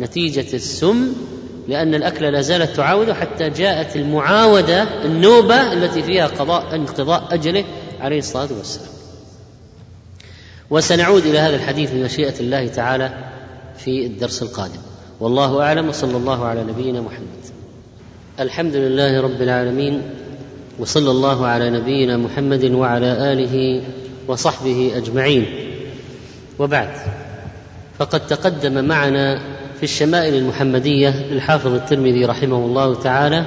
[0.01, 1.13] نتيجة السم
[1.69, 7.65] لأن الأكل لا زالت تعاوده حتى جاءت المعاودة النوبة التي فيها قضاء انقضاء أجله
[8.01, 8.89] عليه الصلاة والسلام.
[10.71, 13.11] وسنعود إلى هذا الحديث بمشيئه الله تعالى
[13.79, 14.81] في الدرس القادم.
[15.21, 17.29] والله أعلم وصلى الله على نبينا محمد.
[18.41, 20.03] الحمد لله رب العالمين
[20.79, 23.83] وصلى الله على نبينا محمد وعلى آله
[24.29, 25.47] وصحبه أجمعين.
[26.59, 26.91] وبعد
[27.99, 29.39] فقد تقدم معنا
[29.77, 33.45] في الشمائل المحمدية للحافظ الترمذي رحمه الله تعالى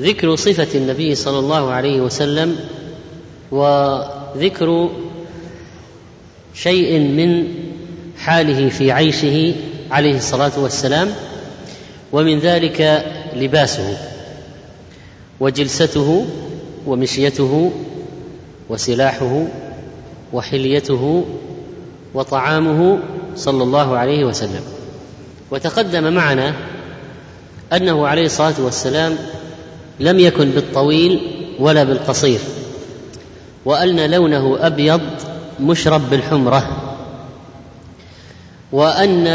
[0.00, 2.56] ذكر صفة النبي صلى الله عليه وسلم
[3.50, 4.90] وذكر
[6.54, 7.44] شيء من
[8.18, 9.54] حاله في عيشه
[9.90, 11.08] عليه الصلاة والسلام
[12.12, 13.04] ومن ذلك
[13.36, 14.17] لباسه.
[15.40, 16.26] وجلسته
[16.86, 17.72] ومشيته
[18.68, 19.44] وسلاحه
[20.32, 21.24] وحليته
[22.14, 22.98] وطعامه
[23.36, 24.62] صلى الله عليه وسلم.
[25.50, 26.54] وتقدم معنا
[27.72, 29.16] أنه عليه الصلاة والسلام
[30.00, 31.20] لم يكن بالطويل
[31.58, 32.40] ولا بالقصير
[33.64, 35.00] وأن لونه أبيض
[35.60, 36.68] مشرب بالحمرة
[38.72, 39.26] وأن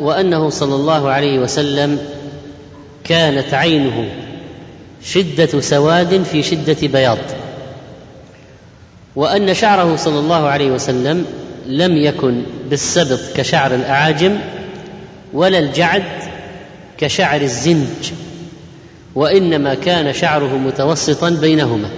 [0.00, 1.98] وأنه صلى الله عليه وسلم
[3.04, 4.08] كانت عينه
[5.04, 7.18] شدة سواد في شدة بياض.
[9.16, 11.24] وأن شعره صلى الله عليه وسلم
[11.66, 14.38] لم يكن بالسبط كشعر الأعاجم
[15.32, 16.02] ولا الجعد
[16.98, 18.12] كشعر الزنج
[19.14, 21.88] وإنما كان شعره متوسطا بينهما.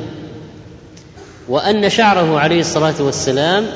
[1.48, 3.66] وأن شعره عليه الصلاة والسلام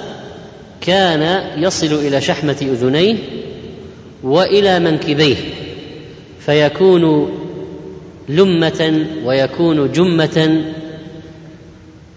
[0.80, 3.16] كان يصل إلى شحمة أذنيه
[4.22, 5.36] وإلى منكبيه
[6.46, 7.32] فيكون
[8.28, 10.64] لمة ويكون جمة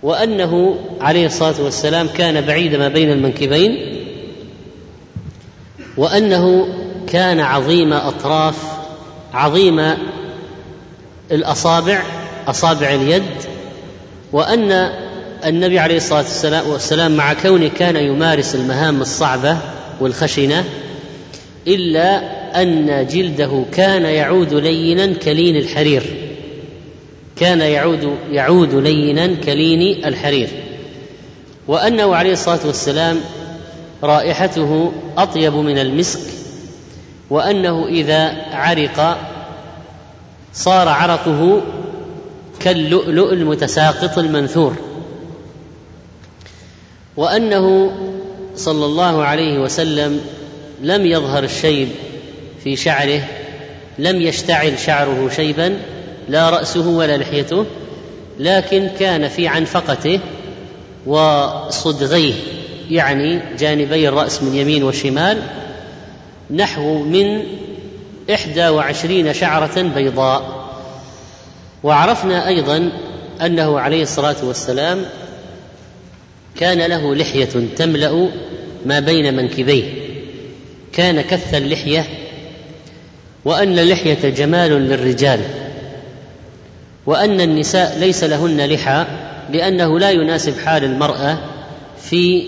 [0.04, 3.96] وأنه عليه الصلاة والسلام كان بعيد ما بين المنكبين
[5.98, 6.68] وأنه
[7.08, 8.56] كان عظيم أطراف
[9.34, 9.96] عظيم
[11.32, 12.04] الأصابع
[12.48, 13.24] أصابع اليد
[14.32, 14.92] وأن
[15.46, 19.58] النبي عليه الصلاة والسلام مع كونه كان يمارس المهام الصعبة
[20.00, 20.66] والخشنة
[21.68, 26.04] إلا أن جلده كان يعود لينا كلين الحرير.
[27.36, 30.50] كان يعود يعود لينا كلين الحرير.
[31.68, 33.18] وأنه عليه الصلاة والسلام
[34.04, 36.20] رائحته أطيب من المسك
[37.30, 39.18] وأنه إذا عرق
[40.54, 41.62] صار عرقه
[42.60, 44.76] كاللؤلؤ المتساقط المنثور.
[47.18, 47.92] وأنه
[48.56, 50.22] صلى الله عليه وسلم
[50.82, 51.90] لم يظهر الشيب
[52.66, 53.22] في شعره
[54.00, 55.78] لم يشتعل شعره شيبا
[56.30, 57.66] لا رأسه ولا لحيته
[58.40, 60.20] لكن كان في عنفقته
[61.06, 62.34] وصدغيه
[62.92, 65.42] يعني جانبي الرأس من يمين وشمال
[66.52, 67.44] نحو من
[68.34, 70.66] إحدى وعشرين شعرة بيضاء.
[71.84, 72.92] وعرفنا أيضا
[73.42, 75.06] أنه عليه الصلاة والسلام
[76.60, 78.30] كان له لحية تملأ
[78.86, 79.84] ما بين منكبيه.
[80.94, 82.25] كان كث اللحية
[83.46, 85.40] وأن اللحية جمال للرجال
[87.06, 89.06] وأن النساء ليس لهن لحى
[89.52, 91.38] لأنه لا يناسب حال المرأة
[92.02, 92.44] في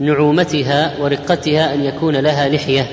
[0.00, 2.86] نعومتها ورقتها أن يكون لها لحية.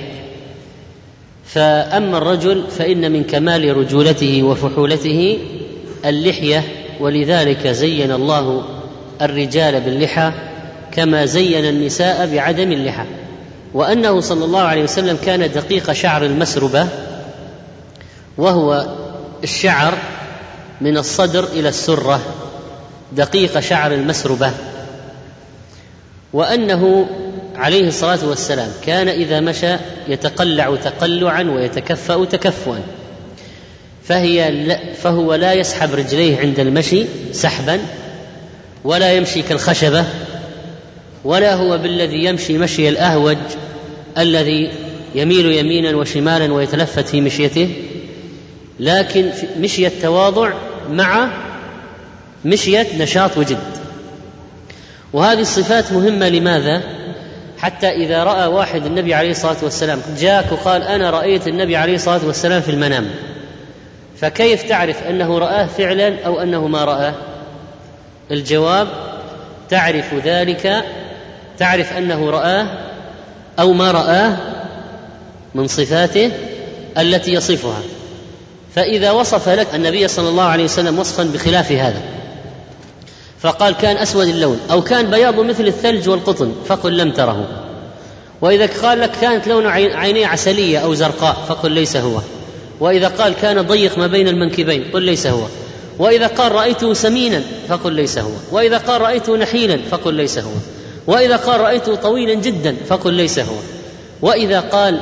[1.46, 5.40] فأما الرجل فإن من كمال رجولته وفحولته
[6.06, 6.64] اللحية
[7.00, 8.64] ولذلك زين الله
[9.22, 10.32] الرجال باللحى
[10.92, 13.06] كما زين النساء بعدم اللحى.
[13.78, 16.88] وأنه صلى الله عليه وسلم كان دقيق شعر المسربة
[18.38, 18.88] وهو
[19.44, 19.94] الشعر
[20.82, 22.22] من الصدر إلى السرة
[23.12, 24.52] دقيق شعر المسربة.
[26.34, 27.08] وأنه
[27.56, 29.76] عليه الصلاة والسلام كان إذا مشى
[30.08, 32.80] يتقلع تقلعا ويتكفأ تكفؤا
[34.04, 34.52] فهي
[35.02, 37.80] فهو لا يسحب رجليه عند المشي سحبا
[38.84, 40.06] ولا يمشي كالخشبة
[41.24, 43.38] ولا هو بالذي يمشي مشي الأهوج
[44.18, 44.72] الذي
[45.16, 47.70] يميل يمينا وشمالا ويتلفت في مشيته
[48.80, 50.54] لكن مشي التواضع
[50.90, 51.30] مع
[52.46, 53.60] مشية نشاط وجد.
[55.14, 56.84] وهذه الصفات مهمة لماذا؟
[57.58, 62.26] حتى إذا رأى واحد النبي عليه الصلاة والسلام جاءك وقال أنا رأيت النبي عليه الصلاة
[62.26, 63.10] والسلام في المنام
[64.18, 67.14] فكيف تعرف أنه رآه فعلا أو أنه ما رآه؟
[68.32, 68.88] الجواب
[69.70, 70.84] تعرف ذلك
[71.58, 72.68] تعرف أنه رآه
[73.60, 74.38] أو ما رآه
[75.56, 76.32] من صفاته
[76.98, 77.82] التي يصفها.
[78.76, 82.02] فإذا وصف لك النبي صلى الله عليه وسلم وصفا بخلاف هذا
[83.40, 87.48] فقال كان أسود اللون أو كان بياض مثل الثلج والقطن فقل لم تره.
[88.42, 92.20] وإذا قال لك كانت لون عينيه عسلية أو زرقاء فقل ليس هو.
[92.80, 95.44] وإذا قال كان ضيق ما بين المنكبين قل ليس هو.
[96.00, 98.32] وإذا قال رأيته سمينا فقل ليس هو.
[98.52, 100.52] وإذا قال رأيته نحيلا فقل ليس هو.
[101.08, 103.56] وإذا قال رأيته طويلا جدا فقل ليس هو.
[104.22, 105.00] وإذا قال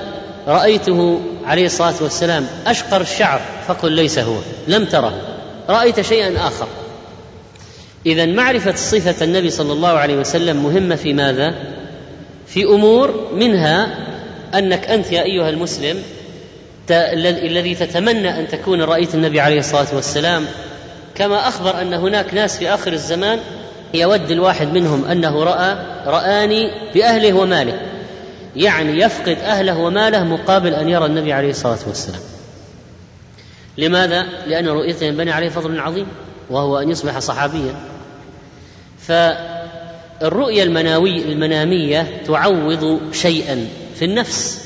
[0.48, 4.36] رأيته عليه الصلاة والسلام أشقر الشعر فقل ليس هو.
[4.68, 5.14] لم تره.
[5.70, 6.68] رأيت شيئا آخر.
[8.06, 11.56] اذا معرفة صفة النبي صلى الله عليه وسلم مهمة في ماذا؟
[12.48, 13.98] في أمور منها
[14.56, 16.04] أنك أنت يا أيها المسلم
[16.90, 20.46] الذي تتمنى أن تكون رأيت النبي عليه الصلاة والسلام.
[21.16, 23.40] كما أخبر أن هناك ناس في آخر الزمان
[24.00, 27.80] يود الواحد منهم أنه رأى رآني بأهله وماله.
[28.56, 32.22] يعني يفقد أهله وماله مقابل أن يرى النبي عليه الصلاة والسلام.
[33.78, 36.08] لماذا؟ لأن رؤيته ينبني عليه فضل عظيم
[36.50, 37.76] وهو أن يصبح صحابيا.
[39.00, 44.66] فالرؤية المناوي المنامية تعوض شيئا في النفس.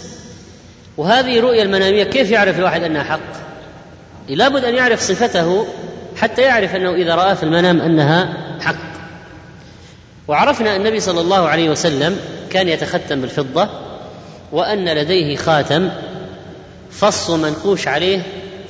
[0.98, 3.40] وهذه الرؤية المنامية كيف يعرف الواحد أنها حق؟
[4.30, 5.68] لابد أن يعرف صفته
[6.18, 8.49] حتى يعرف أنه إذا رأى في المنام أنها حق
[10.30, 13.70] وعرفنا أن النبي صلى الله عليه وسلم كان يتختم بالفضة
[14.52, 15.90] وأن لديه خاتم
[16.92, 18.22] فص منقوش عليه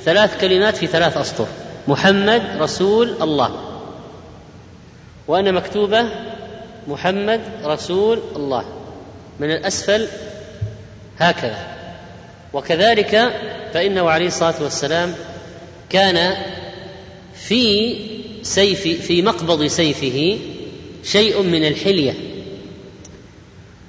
[0.04, 1.46] ثلاث كلمات في ثلاث أسطر
[1.88, 3.50] محمد رسول الله.
[5.28, 6.04] وأنا مكتوبة
[6.88, 8.64] محمد رسول الله.
[9.40, 10.06] من الأسفل
[11.18, 11.66] هكذا.
[12.52, 13.32] وكذلك
[13.74, 15.14] فإنه عليه الصلاة والسلام
[15.90, 16.36] كان
[17.34, 17.96] في
[18.42, 20.38] سيف في مقبض سيفه
[21.04, 22.14] شيء من الحلية.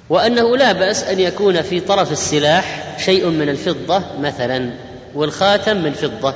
[0.08, 4.70] وأنه لا بأس أن يكون في طرف السلاح شيء من الفضة مثلا
[5.14, 6.34] والخاتم من فضة.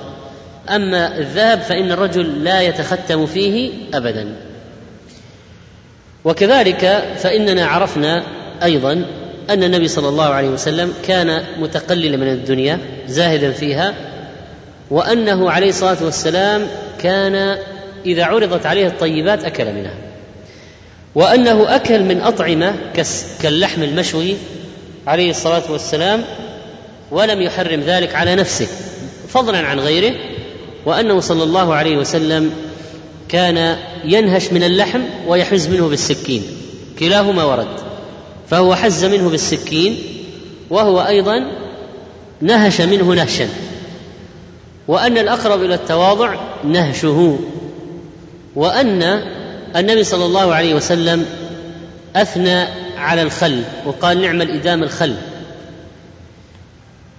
[0.68, 4.36] أما الذهب فإن الرجل لا يتختم فيه أبدا.
[6.24, 8.22] وكذلك فإننا عرفنا
[8.62, 8.92] أيضا
[9.50, 13.94] أن النبي صلى الله عليه وسلم كان متقللا من الدنيا زاهدا فيها
[14.90, 16.66] وأنه عليه الصلاة والسلام
[16.98, 17.58] كان
[18.06, 19.94] إذا عرضت عليه الطيبات أكل منها.
[21.16, 22.74] وأنه أكل من أطعمة
[23.42, 24.36] كاللحم المشوي
[25.06, 26.24] عليه الصلاة والسلام
[27.10, 28.66] ولم يحرم ذلك على نفسه
[29.28, 30.14] فضلا عن غيره
[30.86, 32.50] وأنه صلى الله عليه وسلم
[33.28, 36.42] كان ينهش من اللحم ويحز منه بالسكين
[36.98, 37.80] كلاهما ورد
[38.50, 39.98] فهو حز منه بالسكين
[40.70, 41.52] وهو أيضا
[42.40, 43.48] نهش منه نهشا
[44.88, 47.38] وأن الأقرب إلى التواضع نهشه
[48.56, 49.22] وأن
[49.76, 51.26] النبي صلى الله عليه وسلم
[52.16, 52.64] أثنى
[52.98, 55.16] على الخل وقال نعم الإدام الخل.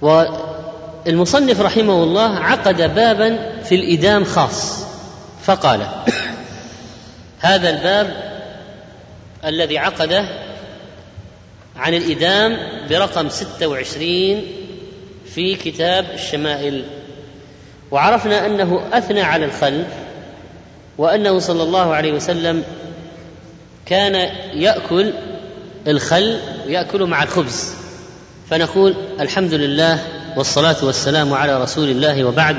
[0.02, 4.84] والمصنف رحمه الله عقد بابا في الإدام خاص
[5.43, 5.88] فقال
[7.39, 8.38] هذا الباب
[9.45, 10.30] الذي عقده
[11.76, 12.58] عن الإدام
[12.89, 14.41] برقم 26
[15.36, 16.84] في كتاب الشمائل.
[17.91, 19.84] وعرفنا أنه أثنى على الخل
[20.98, 22.64] وأنه صلى الله عليه وسلم
[23.86, 24.16] كان
[24.54, 25.14] يأكل
[25.88, 26.38] الخل
[26.68, 27.74] ويأكل مع الخبز.
[28.50, 30.00] فنقول الحمد لله
[30.38, 32.58] والصلاة والسلام على رسول الله وبعد.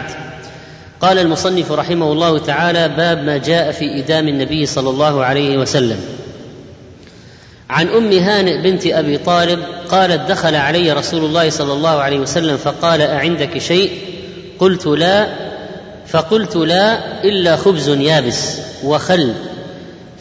[1.01, 6.01] قال المصنف رحمه الله تعالى باب ما جاء في إدام النبي صلى الله عليه وسلم.
[7.70, 12.57] عن أم هانئ بنت أبي طالب قالت دخل علي رسول الله صلى الله عليه وسلم
[12.57, 13.99] فقال أعندك شيء؟
[14.59, 15.47] قلت لا.
[16.09, 19.34] فقلت لا إلا خبز يابس وخل.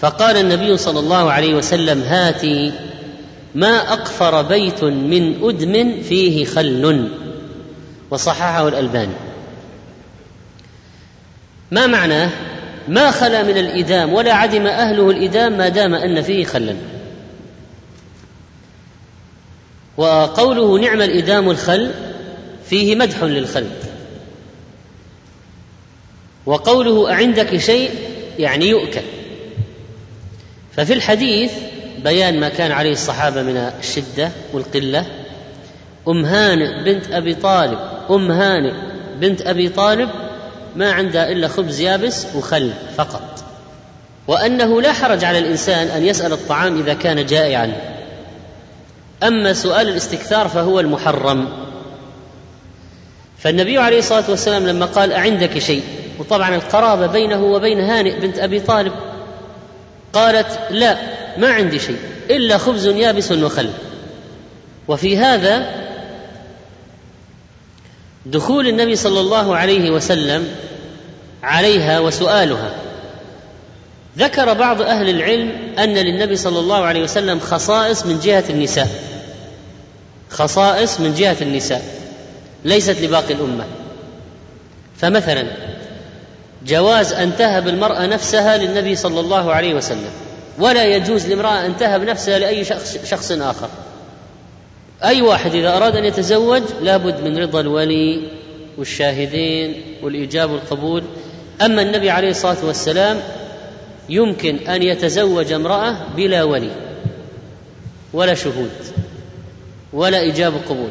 [0.01, 2.71] فقال النبي صلى الله عليه وسلم هاتي
[3.55, 7.09] ما أقفر بيت من أدم فيه خل
[8.11, 9.13] وصححه الألباني.
[11.71, 12.29] ما معناه
[12.87, 16.75] ما خلا من الإدام ولا عدم أهله الإدام ما دام أن فيه خلا
[19.97, 21.91] وقوله نعم الإدام الخل
[22.69, 23.65] فيه مدح للخل
[26.47, 27.91] وقوله أعندك شيء
[28.39, 29.01] يعني يؤكل.
[30.75, 31.51] ففي الحديث
[32.03, 35.05] بيان ما كان عليه الصحابة من الشدة والقلة.
[36.07, 37.79] أم هانئ بنت أبي طالب
[38.09, 38.73] أم هانئ
[39.19, 40.09] بنت أبي طالب
[40.75, 43.43] ما عندها إلا خبز يابس وخل فقط.
[44.27, 47.73] وأنه لا حرج على الإنسان أن يسأل الطعام إذا كان جائعا.
[49.23, 51.49] أما سؤال الاستكثار فهو المحرم.
[53.37, 55.83] فالنبي عليه الصلاة والسلام لما قال أعندك شيء
[56.19, 58.93] وطبعا القرابة بينه وبين هانئ بنت أبي طالب
[60.13, 60.97] قالت لا
[61.37, 61.99] ما عندي شيء
[62.29, 63.69] إلا خبز يابس وخل.
[64.87, 65.65] وفي هذا
[68.25, 70.47] دخول النبي صلى الله عليه وسلم
[71.43, 72.71] عليها وسؤالها.
[74.17, 78.89] ذكر بعض أهل العلم أن للنبي صلى الله عليه وسلم خصائص من جهة النساء.
[80.29, 81.81] خصائص من جهة النساء
[82.65, 83.65] ليست لباقي الأمة.
[84.97, 85.47] فمثلا
[86.67, 90.09] جواز أن تهب المرأة نفسها للنبي صلى الله عليه وسلم.
[90.59, 93.69] ولا يجوز لامرأة أن تهب نفسها لأي شخص, شخص آخر.
[95.03, 98.21] أي واحد إذا أراد أن يتزوج لابد من رضا الولي
[98.77, 101.03] والشاهدين والإيجاب والقبول.
[101.61, 103.19] أما النبي عليه الصلاة والسلام
[104.09, 106.71] يمكن أن يتزوج امرأة بلا ولي
[108.13, 108.71] ولا شهود
[109.93, 110.89] ولا إيجاب قبول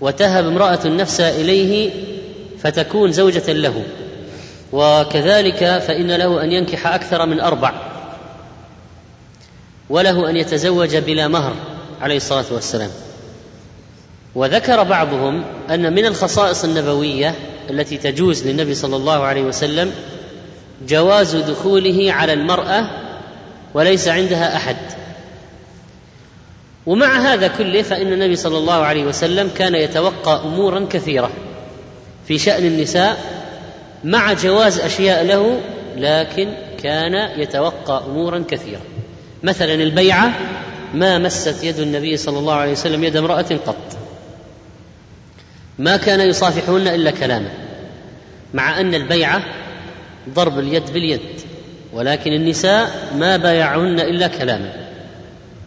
[0.00, 1.90] وتهب امرأة النفس إليه
[2.58, 3.82] فتكون زوجة له.
[4.72, 7.72] وكذلك فإن له أن ينكح أكثر من أربع
[9.90, 11.54] وله أن يتزوج بلا مهر
[12.00, 12.90] عليه الصلاة والسلام.
[14.34, 17.34] وذكر بعضهم أن من الخصائص النبوية
[17.70, 19.92] التي تجوز للنبي صلى الله عليه وسلم
[20.88, 22.90] جواز دخوله على المرأة
[23.74, 24.76] وليس عندها أحد.
[26.86, 31.30] ومع هذا كله فإن النبي صلى الله عليه وسلم كان يتوقى أمورا كثيرة
[32.28, 33.35] في شأن النساء
[34.04, 35.60] مع جواز أشياء له
[35.96, 36.48] لكن
[36.82, 38.80] كان يتوقى أمورا كثيرة.
[39.42, 40.32] مثلا البيعة
[40.94, 43.98] ما مست يد النبي صلى الله عليه وسلم يد امرأة قط.
[45.78, 47.50] ما كان يصافحهن إلا كلاما.
[48.54, 49.42] مع أن البيعة
[50.34, 51.20] ضرب اليد باليد
[51.92, 54.72] ولكن النساء ما بايعهن إلا كلاما.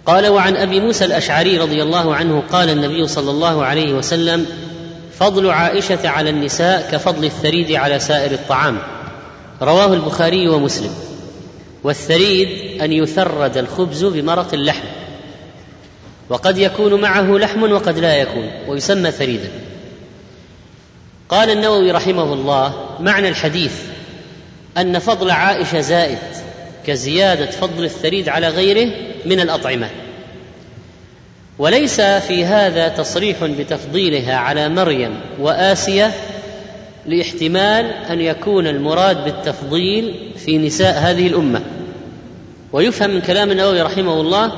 [0.05, 4.45] قال وعن أبي موسى الأشعري رضي الله عنه قال النبي صلى الله عليه وسلم
[5.19, 8.79] فضل عائشة على النساء كفضل الثريد على سائر الطعام.
[9.61, 10.93] رواه البخاري ومسلم.
[11.83, 14.87] والثريد أن يثرد الخبز بمرق اللحم.
[16.29, 19.49] وقد يكون معه لحم وقد لا يكون ويسمى ثريدا.
[21.29, 23.73] قال النووي رحمه الله معنى الحديث
[24.77, 26.17] أن فضل عائشة زائد
[26.87, 28.91] كزيادة فضل الثريد على غيره
[29.25, 29.89] من الأطعمة.
[31.59, 36.11] وليس في هذا تصريح بتفضيلها على مريم وآسية
[37.05, 41.61] لاحتمال أن يكون المراد بالتفضيل في نساء هذه الأمة.
[42.73, 44.51] ويفهم من كلام النووي رحمه الله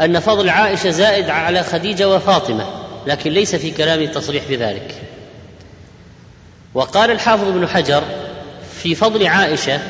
[0.00, 2.66] أن فضل عائشة زائد على خديجة وفاطمة
[3.06, 4.94] لكن ليس في كلامه التصريح بذلك.
[6.74, 8.02] وقال الحافظ ابن حجر
[8.82, 9.80] في فضل عائشة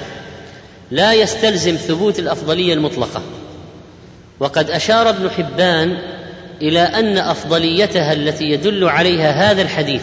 [0.90, 3.22] لا يستلزم ثبوت الأفضلية المطلقة.
[4.40, 5.98] وقد أشار ابن حبان
[6.63, 10.03] إلى أن أفضليتها التي يدل عليها هذا الحديث.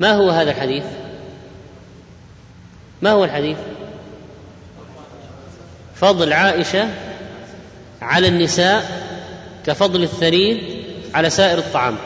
[0.00, 0.84] ما هو هذا الحديث؟
[3.02, 3.56] ما هو الحديث؟
[5.94, 6.88] فضل عائشة
[8.02, 8.84] على النساء
[9.66, 10.58] كفضل الثريد
[11.14, 11.96] على سائر الطعام.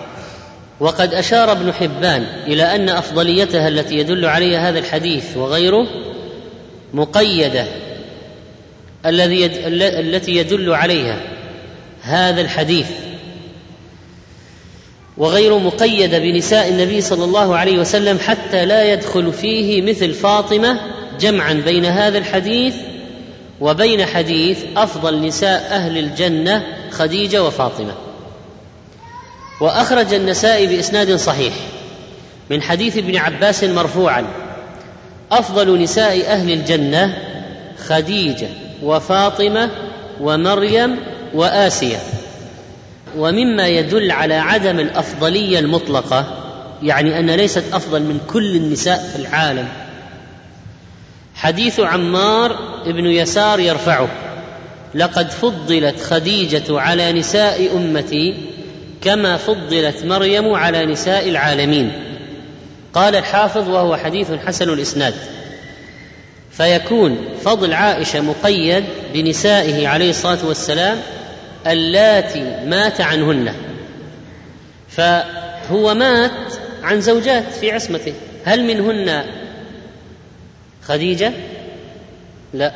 [0.81, 5.87] وقد أشار ابن حبان إلى أن أفضليتها التي يدل عليها هذا الحديث وغيره
[6.95, 7.67] مقيدة.
[9.07, 9.47] الذي.
[10.01, 11.21] التي يدل عليها
[12.03, 12.91] هذا الحديث.
[15.19, 20.81] وغير مقيده بنساء النبي صلى الله عليه وسلم حتى لا يدخل فيه مثل فاطمة
[21.21, 22.75] جمعا بين هذا الحديث
[23.61, 27.93] وبين حديث أفضل نساء أهل الجنة خديجة وفاطمة.
[29.61, 31.55] وأخرج النسائي بإسناد صحيح
[32.51, 34.27] من حديث ابن عباس مرفوعا
[35.33, 37.19] أفضل نساء أهل الجنة
[37.87, 38.49] خديجة
[38.83, 39.71] وفاطمة
[40.21, 40.97] ومريم
[41.35, 42.18] وآسية.
[43.19, 46.27] ومما يدل على عدم الأفضلية المطلقة
[46.83, 49.69] يعني أن ليست أفضل من كل النساء في العالم.
[51.35, 52.57] حديث عمار
[52.87, 54.09] بن يسار يرفعه
[54.95, 58.35] لقد فضلت خديجة على نساء أمتي
[59.01, 61.93] كما فضلت مريم على نساء العالمين.
[62.93, 65.15] قال الحافظ وهو حديث حسن الإسناد.
[66.51, 70.99] فيكون فضل عائشة مقيد بنسائه عليه الصلاة والسلام
[71.67, 73.55] اللاتي مات عنهن.
[74.89, 78.15] فهو مات عن زوجات في عصمته.
[78.45, 79.25] هل منهن
[80.83, 81.33] خديجة؟
[82.55, 82.73] لا.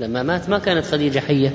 [0.00, 1.52] لما مات ما كانت خديجة حية.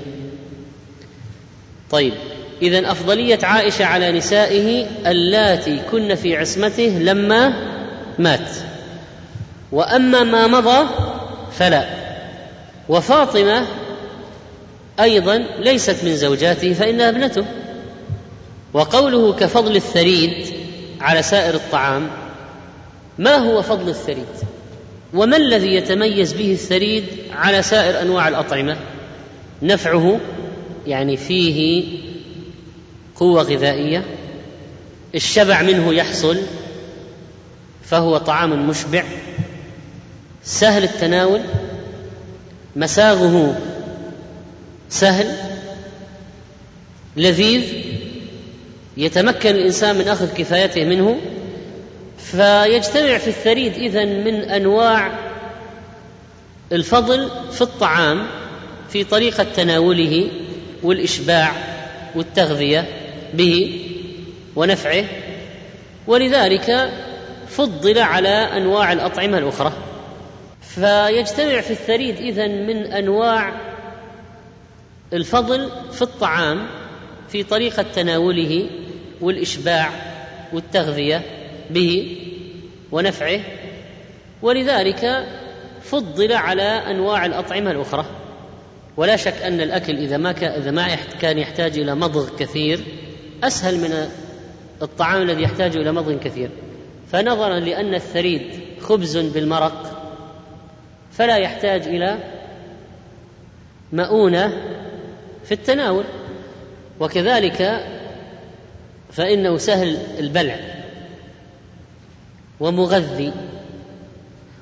[1.91, 2.13] طيب
[2.61, 7.53] اذا أفضلية عائشة على نسائه اللاتي كن في عصمته لما
[8.19, 8.49] مات.
[9.71, 10.89] وأما ما مضى
[11.51, 11.85] فلا.
[12.89, 13.67] وفاطمة
[14.99, 17.45] أيضا ليست من زوجاته فإنها ابنته.
[18.73, 20.47] وقوله كفضل الثريد
[21.01, 22.09] على سائر الطعام
[23.17, 24.25] ما هو فضل الثريد؟
[25.13, 28.77] وما الذي يتميز به الثريد على سائر أنواع الأطعمة؟
[29.61, 30.19] نفعه
[30.87, 31.83] يعني فيه
[33.15, 34.05] قوة غذائية
[35.15, 36.37] الشبع منه يحصل
[37.83, 39.03] فهو طعام مشبع
[40.43, 41.41] سهل التناول
[42.75, 43.57] مساغه
[44.93, 45.35] سهل
[47.17, 47.63] لذيذ
[48.97, 51.19] يتمكن الإنسان من أخذ كفايته منه
[52.17, 55.11] فيجتمع في الثريد إذا من أنواع
[56.71, 58.27] الفضل في الطعام
[58.89, 60.31] في طريقة تناوله
[60.83, 61.51] والإشباع
[62.15, 62.87] والتغذية
[63.33, 63.81] به
[64.55, 65.05] ونفعه
[66.07, 66.91] ولذلك
[67.47, 69.73] فضل على أنواع الأطعمة الأخرى.
[70.61, 73.72] فيجتمع في الثريد إذا من أنواع
[75.13, 76.67] الفضل في الطعام
[77.29, 78.69] في طريقة تناوله
[79.21, 79.89] والإشباع
[80.53, 81.21] والتغذية
[81.69, 82.17] به
[82.91, 83.39] ونفعه
[84.41, 85.27] ولذلك
[85.81, 88.05] فضل على أنواع الأطعمة الأخرى.
[88.97, 92.79] ولا شك أن الأكل إذا ما كان إذا ما كان يحتاج إلى مضغ كثير
[93.43, 94.09] أسهل من
[94.81, 96.49] الطعام الذي يحتاج إلى مضغ كثير.
[97.11, 98.41] فنظرا لأن الثريد
[98.81, 100.03] خبز بالمرق
[101.11, 102.17] فلا يحتاج إلى
[103.93, 104.72] مؤونة
[105.45, 106.03] في التناول.
[106.99, 107.87] وكذلك
[109.11, 110.59] فإنه سهل البلع
[112.59, 113.33] ومغذي.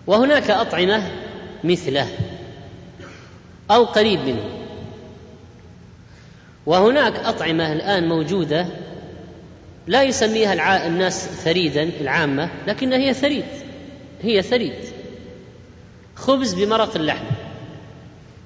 [0.08, 1.12] وهناك أطعمة
[1.64, 2.08] مثله
[3.72, 4.50] أو قريب منه.
[6.66, 8.66] وهناك أطعمة الآن موجودة
[9.88, 13.46] لا يسميها الناس ثريدا العامة لكنها هي ثريد
[14.22, 14.74] هي ثريد
[16.16, 17.26] خبز بمرق اللحم.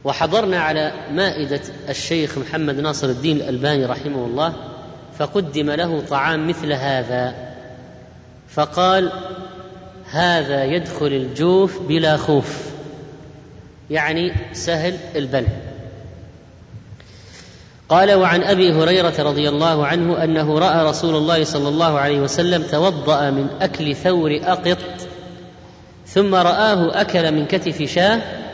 [0.05, 4.53] وحضرنا على مائدة الشيخ محمد ناصر الدين الألباني رحمه الله
[5.19, 7.35] فقدم له طعام مثل هذا
[8.49, 9.11] فقال
[10.11, 12.65] هذا يدخل الجوف بلا خوف
[13.89, 15.47] يعني سهل البلع
[17.89, 22.63] قال وعن أبي هريرة رضي الله عنه أنه رأى رسول الله صلى الله عليه وسلم
[22.63, 24.77] توضأ من أكل ثور أقط
[26.07, 28.44] ثم رآه أكل من كتف شاه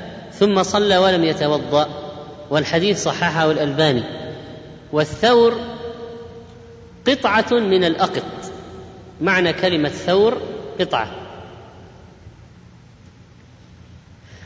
[0.41, 1.89] ثم صلى ولم يتوضأ
[2.49, 4.03] والحديث صححه الألباني.
[4.91, 5.59] والثور
[7.07, 8.23] قطعة من الأقط.
[9.21, 10.41] معنى كلمة ثور
[10.79, 11.11] قطعة.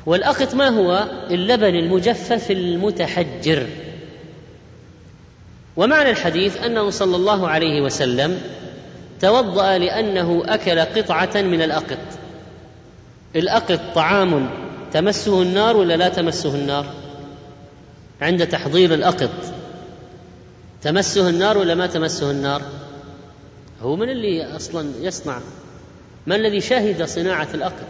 [0.05, 3.67] والأقط ما هو؟ اللبن المجفف المتحجر.
[5.77, 8.41] ومعنى الحديث أنه صلى الله عليه وسلم
[9.21, 11.97] توضأ لأنه أكل قطعة من الأقط.
[13.35, 14.64] الأقط طعام
[14.95, 16.85] تمسه النار ولا لا تمسه النار؟
[18.21, 19.29] عند تحضير الأقط.
[20.81, 22.61] تمسه النار ولا ما تمسه النار؟
[23.81, 25.39] هو من اللي أصلا يصنع.
[26.27, 27.87] ما الذي شهد صناعة الأقط؟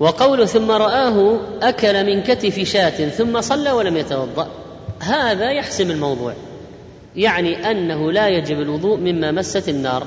[0.00, 4.50] وقوله ثم رآه أكل من كتف شاة ثم صلى ولم يتوضأ.
[5.00, 6.34] هذا يحسم الموضوع.
[7.16, 10.06] يعني أنه لا يجب الوضوء مما مست النار.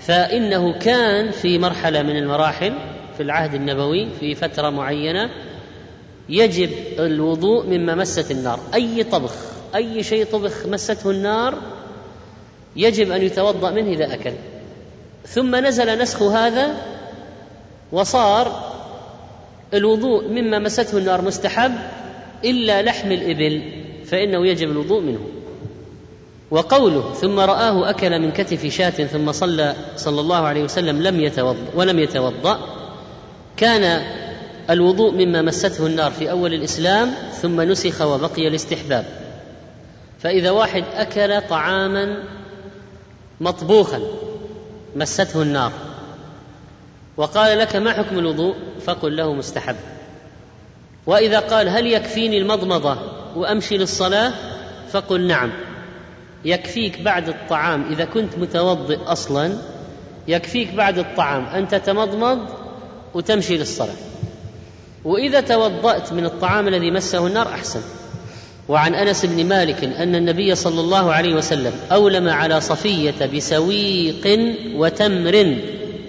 [0.00, 2.72] فإنه كان في مرحلة من المراحل
[3.16, 5.30] في العهد النبوي في فترة معينة
[6.28, 8.60] يجب الوضوء مما مست النار.
[8.74, 9.34] أي طبخ
[9.74, 11.54] أي شيء طبخ مسته النار
[12.76, 14.32] يجب أن يتوضأ منه إذا أكل.
[15.26, 16.76] ثم نزل نسخ هذا
[17.92, 18.72] وصار
[19.74, 21.74] الوضوء مما مسته النار مستحب
[22.44, 23.62] إلا لحم الإبل
[24.04, 25.20] فإنه يجب الوضوء منه.
[26.50, 31.66] وقوله ثم رآه أكل من كتف شاة ثم صلى صلى الله عليه وسلم لم يتوضأ
[31.74, 32.58] ولم يتوضأ
[33.56, 34.02] كان
[34.70, 39.04] الوضوء مما مسته النار في أول الإسلام ثم نسخ وبقي الاستحباب.
[40.20, 42.22] فإذا واحد أكل طعاما
[43.40, 44.00] مطبوخا
[44.96, 45.72] مسته النار.
[47.16, 48.54] وقال لك ما حكم الوضوء؟
[48.86, 49.76] فقل له مستحب.
[51.06, 52.98] وإذا قال هل يكفيني المضمضة
[53.36, 54.32] وأمشي للصلاة؟
[54.92, 55.52] فقل نعم.
[56.44, 59.58] يكفيك بعد الطعام إذا كنت متوضئ أصلا
[60.28, 62.38] يكفيك بعد الطعام أن تتمضمض
[63.14, 63.96] وتمشي للصلاة.
[65.08, 67.80] وإذا توضأت من الطعام الذي مسه النار أحسن.
[68.68, 75.56] وعن أنس بن مالك أن النبي صلى الله عليه وسلم أولم على صفية بسويق وتمر.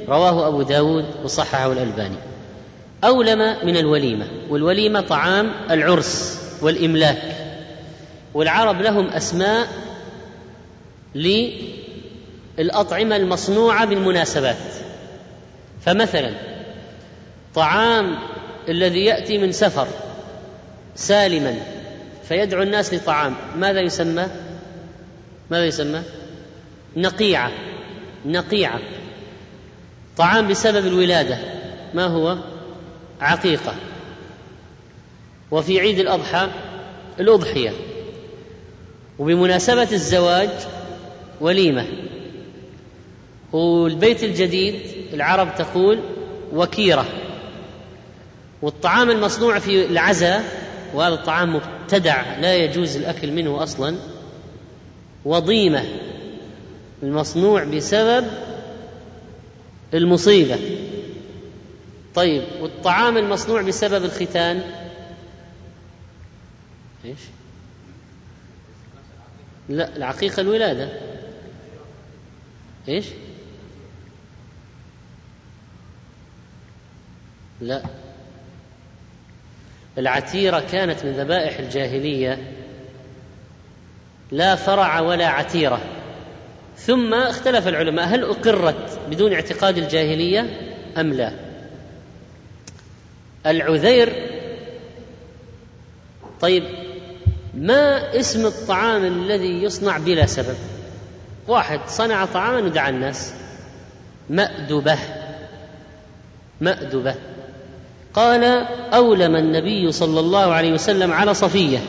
[0.07, 2.15] رواه أبو داود وصححه الألباني.
[3.03, 7.35] أولم من الوليمة والوليمة طعام العرس والإملاك.
[8.33, 9.67] والعرب لهم أسماء
[12.57, 14.55] للأطعمة المصنوعة بالمناسبات.
[15.81, 16.31] فمثلا
[17.55, 18.15] طعام
[18.69, 19.87] الذي يأتي من سفر
[20.95, 21.55] سالما
[22.27, 24.27] فيدعو الناس لطعام ماذا يسمى؟
[25.51, 26.01] ماذا يسمى؟
[26.97, 27.51] نقيعة
[28.25, 28.79] نقيعة.
[30.17, 31.37] طعام بسبب الولادة
[31.93, 32.37] ما هو؟
[33.21, 33.75] عقيقة.
[35.51, 36.47] وفي عيد الأضحى
[37.19, 37.71] الأضحية.
[39.19, 40.49] وبمناسبة الزواج
[41.41, 41.85] وليمة.
[43.51, 44.81] والبيت الجديد
[45.13, 45.99] العرب تقول
[46.53, 47.05] وكيرة.
[48.61, 50.43] والطعام المصنوع في العزاء
[50.93, 53.95] وهذا الطعام مبتدع لا يجوز الأكل منه أصلا.
[55.25, 55.85] وضيمة
[57.03, 58.27] المصنوع بسبب
[59.93, 60.59] المصيبة.
[62.15, 64.61] طيب والطعام المصنوع بسبب الختان؟
[67.05, 67.19] إيش؟
[69.69, 70.89] لا العقيقة الولادة.
[72.87, 73.05] إيش؟
[77.61, 77.98] لا.
[79.99, 82.37] العتيرة كانت من ذبائح الجاهلية.
[84.31, 85.81] لا فرع ولا عتيرة.
[86.77, 90.45] ثم اختلف العلماء هل أقرت بدون اعتقاد الجاهلية
[90.97, 91.31] أم لا؟
[93.45, 94.13] العذير
[96.41, 96.63] طيب
[97.53, 100.55] ما اسم الطعام الذي يصنع بلا سبب؟
[101.47, 103.33] واحد صنع طعاما ودعا الناس.
[104.29, 104.97] مأدبة.
[106.61, 107.15] مأدبة.
[108.19, 108.43] قال
[108.93, 111.79] أولم النبي صلى الله عليه وسلم على صفية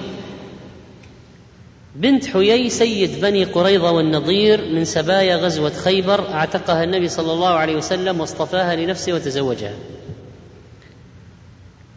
[1.95, 7.77] بنت حيي سيد بني قريظة والنضير من سبايا غزوة خيبر اعتقها النبي صلى الله عليه
[7.77, 9.75] وسلم واصطفاها لنفسه وتزوجها.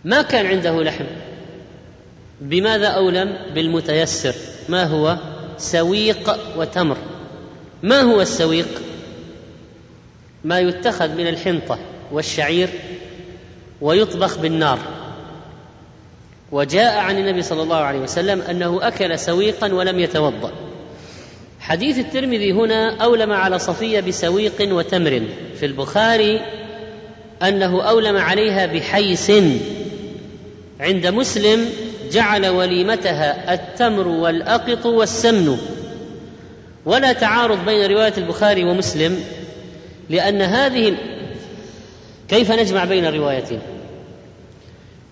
[0.05, 1.05] ما كان عنده لحم.
[2.41, 4.35] بماذا أولم؟ بالمتيسر.
[4.69, 5.17] ما هو؟
[5.57, 6.97] سويق وتمر.
[7.83, 8.81] ما هو السويق؟
[10.43, 11.79] ما يتخذ من الحنطة
[12.11, 12.69] والشعير
[13.83, 14.79] ويطبخ بالنار.
[16.51, 20.51] وجاء عن النبي صلى الله عليه وسلم أنه أكل سويقا ولم يتوضأ.
[21.59, 25.23] حديث الترمذي هنا أولم على صفية بسويق وتمر.
[25.59, 26.41] في البخاري
[27.41, 29.31] أنه أولم عليها بحيس.
[30.79, 31.69] عند مسلم
[32.11, 35.57] جعل وليمتها التمر والأقط والسمن.
[36.85, 39.23] ولا تعارض بين رواية البخاري ومسلم
[40.09, 40.97] لأن هذه
[42.27, 43.59] كيف نجمع بين الروايتين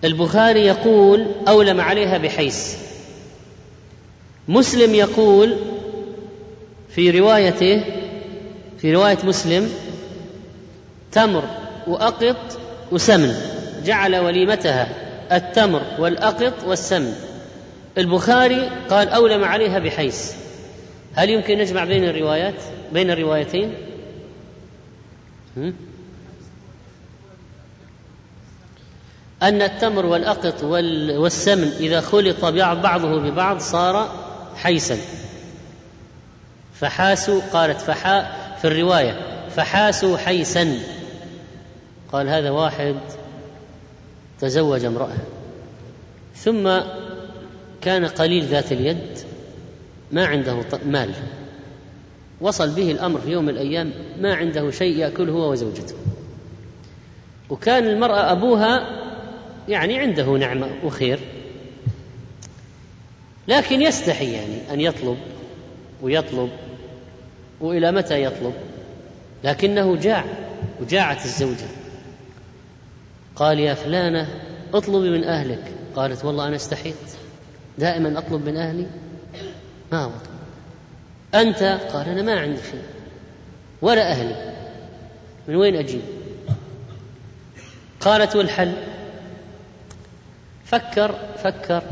[0.04, 2.76] البخاري يقول أولم عليها بحيث.
[4.48, 5.56] مسلم يقول
[6.88, 7.84] في روايته
[8.78, 9.70] في رواية مسلم
[11.12, 11.44] تمر
[11.86, 12.58] وأقط
[12.92, 13.34] وسمن.
[13.84, 14.88] جعل وليمتها
[15.32, 17.14] التمر والأقط والسمن.
[17.98, 20.32] البخاري قال أولم عليها بحيث.
[21.14, 22.54] هل يمكن نجمع بين الروايات
[22.92, 23.74] بين الروايتين؟
[29.42, 34.08] أن التمر والأقط والسمن إذا خلط بعضه ببعض صار
[34.56, 34.98] حيسا.
[36.74, 39.20] فحاسوا قالت فحا في الرواية
[39.56, 40.78] فحاسوا حيسا.
[42.12, 42.96] قال هذا واحد
[44.40, 45.16] تزوج امرأة.
[46.36, 46.70] ثم
[47.80, 49.18] كان قليل ذات اليد
[50.12, 51.10] ما عنده مال.
[52.40, 55.94] وصل به الأمر في يوم من الأيام ما عنده شيء يأكله هو وزوجته.
[57.50, 59.02] وكان المرأة أبوها
[59.68, 61.18] يعني عنده نعمة وخير.
[63.48, 65.18] لكن يستحي يعني أن يطلب
[66.02, 66.50] ويطلب
[67.60, 68.54] وإلى متى يطلب؟
[69.44, 70.24] لكنه جاع
[70.80, 71.66] وجاعت الزوجة.
[73.36, 74.28] قال يا فلانة
[74.74, 75.72] اطلبي من أهلك.
[75.96, 76.94] قالت والله أنا استحيت.
[77.78, 78.86] دائما أطلب من أهلي؟
[79.92, 80.32] ما أطلب.
[81.34, 82.82] أنت؟ قال أنا ما عندي شيء.
[83.82, 84.54] ولا أهلي.
[85.48, 86.02] من وين أجيب؟
[88.00, 88.72] قالت والحل؟
[90.72, 91.82] فكر فكر.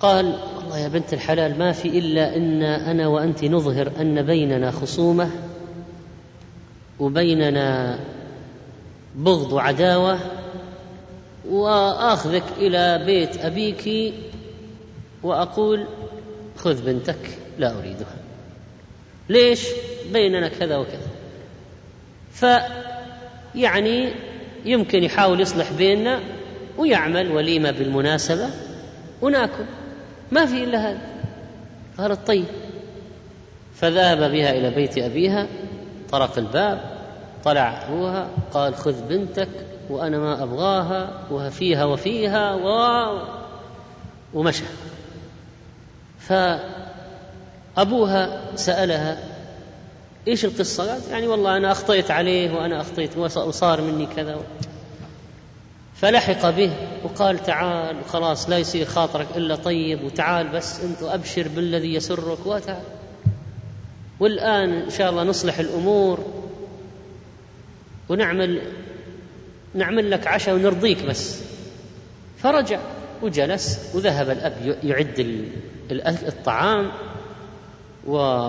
[0.00, 5.30] قال والله يا بنت الحلال ما في إلا أن أنا وأنت نظهر أن بيننا خصومة
[7.00, 7.98] وبيننا
[9.16, 10.18] بغض وعداوة
[11.48, 14.14] وآخذك إلى بيت أبيك
[15.22, 15.86] وأقول
[16.56, 18.16] خذ بنتك لا أريدها.
[19.28, 19.66] ليش؟
[20.12, 21.10] بيننا كذا وكذا.
[22.32, 24.12] فيعني
[24.64, 26.20] يمكن يحاول يصلح بيننا
[26.78, 28.46] ويعمل وليمة بالمناسبة
[29.22, 29.64] وناكل.
[30.32, 31.00] ما في إلا هذا.
[31.98, 32.44] قالت طيب
[33.74, 35.46] فذهب بها إلى بيت أبيها
[36.12, 36.80] طرق الباب
[37.44, 39.48] طلع أبوها قال خذ بنتك
[39.90, 42.68] وأنا ما أبغاها وفيها وفيها و...
[44.34, 44.64] ومشى.
[47.76, 49.18] فأبوها سألها
[50.28, 54.38] إيش القصة؟ قالت يعني والله أنا أخطيت عليه وأنا أخطيت وصار مني كذا.
[56.00, 56.72] فلحق به
[57.04, 62.82] وقال تعال وخلاص لا يصير خاطرك إلا طيب وتعال بس أنت أبشر بالذي يسرك وتعال.
[64.20, 66.26] والآن إن شاء الله نصلح الأمور
[68.08, 68.62] ونعمل
[69.74, 71.40] نعمل لك عشاء ونرضيك بس.
[72.38, 72.80] فرجع
[73.22, 75.44] وجلس وذهب الأب يعد
[76.28, 76.90] الطعام
[78.06, 78.48] و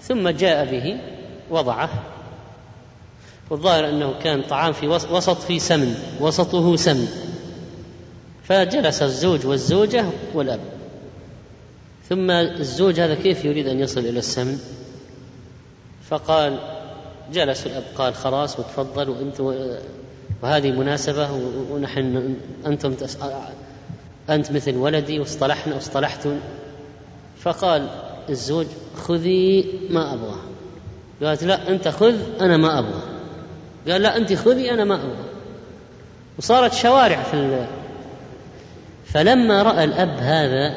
[0.00, 1.00] ثم جاء به
[1.50, 1.90] وضعه
[3.50, 7.08] والظاهر أنه كان طعام في وسط في سمن وسطه سمن.
[8.44, 10.60] فجلس الزوج والزوجة والأب.
[12.08, 14.58] ثم الزوج هذا كيف يريد أن يصل إلى السمن؟
[16.08, 16.58] فقال
[17.32, 19.40] جلس الأب قال خلاص وتفضل وأنت
[20.42, 21.28] وهذه مناسبة
[21.70, 22.34] ونحن
[22.66, 22.94] أنتم
[24.30, 26.40] أنت مثل ولدي واصطلحنا واصطلحتم.
[27.40, 27.88] فقال
[28.28, 30.36] الزوج خذي ما أبغى
[31.22, 33.09] قالت لا أنت خذ أنا ما أبغى
[33.88, 35.24] قال لا أنت خذي أنا ما أبغى.
[36.38, 37.66] وصارت شوارع في ال...
[39.06, 40.74] فلما رأى الأب هذا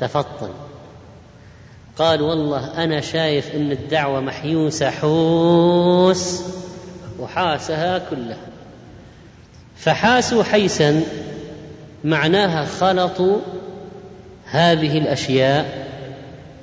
[0.00, 0.50] تفطن.
[1.98, 6.42] قال والله أنا شايف أن الدعوة محيوسة حوس
[7.18, 8.46] وحاسها كلها
[9.76, 11.02] فحاسوا حيسا
[12.04, 13.38] معناها خلطوا
[14.50, 15.86] هذه الأشياء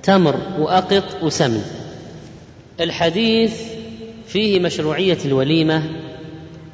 [0.04, 1.64] تمر وأقط وسمن.
[2.80, 3.73] الحديث
[4.34, 5.84] فيه مشروعية الوليمة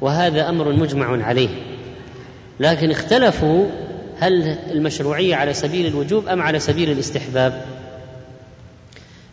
[0.00, 1.48] وهذا أمر مجمع عليه.
[2.60, 3.66] لكن اختلفوا
[4.18, 7.64] هل المشروعية على سبيل الوجوب أم على سبيل الاستحباب.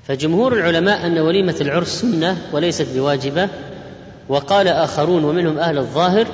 [0.08, 3.50] فجمهور العلماء أن وليمة العرس سنة وليست بواجبة
[4.30, 6.28] وقال آخرون ومنهم أهل الظاهر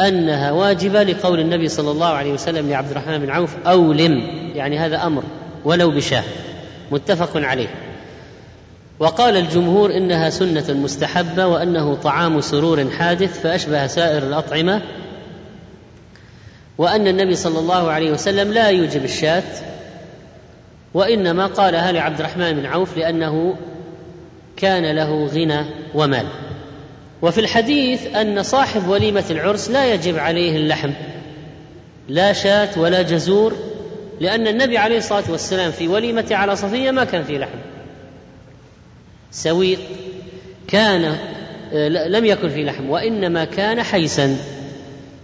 [0.00, 4.22] أنها واجبة لقول النبي صلى الله عليه وسلم لعبد الرحمن بن عوف أولم.
[4.54, 5.22] يعني هذا أمر
[5.64, 6.24] ولو بشاه.
[6.90, 7.85] متفق عليه.
[8.98, 14.82] وقال الجمهور إنها سنة مستحبة وأنه طعام سرور حادث فأشبه سائر الأطعمة
[16.78, 19.42] وأن النبي صلى الله عليه وسلم لا يوجب الشاة
[20.94, 23.56] وإنما قالها لعبد الرحمن بن عوف لأنه
[24.56, 26.26] كان له غنى ومال.
[27.22, 30.90] وفي الحديث أن صاحب وليمة العرس لا يجب عليه اللحم
[32.08, 33.52] لا شاة ولا جزور
[34.20, 37.58] لأن النبي عليه الصلاة والسلام في وليمة على صفية ما كان فيه لحم.
[39.36, 39.78] سويق
[40.68, 41.16] كان
[41.72, 44.36] آه، لم يكن فيه لحم وإنما كان حيسا.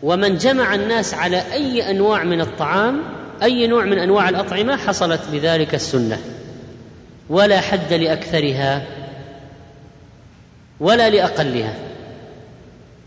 [0.02, 3.02] ومن جمع الناس على أي أنواع من الطعام
[3.42, 6.18] أي نوع من أنواع الأطعمة حصلت بذلك السنة.
[7.30, 8.82] ولا حد لأكثرها
[10.80, 11.74] ولا لأقلها.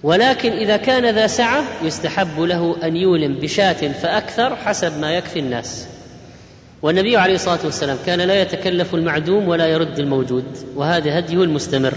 [0.03, 5.87] ولكن إذا كان ذا سعة يستحب له أن يولم بشاة فأكثر حسب ما يكفي الناس.
[6.85, 11.93] والنبي عليه الصلاة والسلام كان لا يتكلف المعدوم ولا يرد الموجود وهذا هديه المستمر.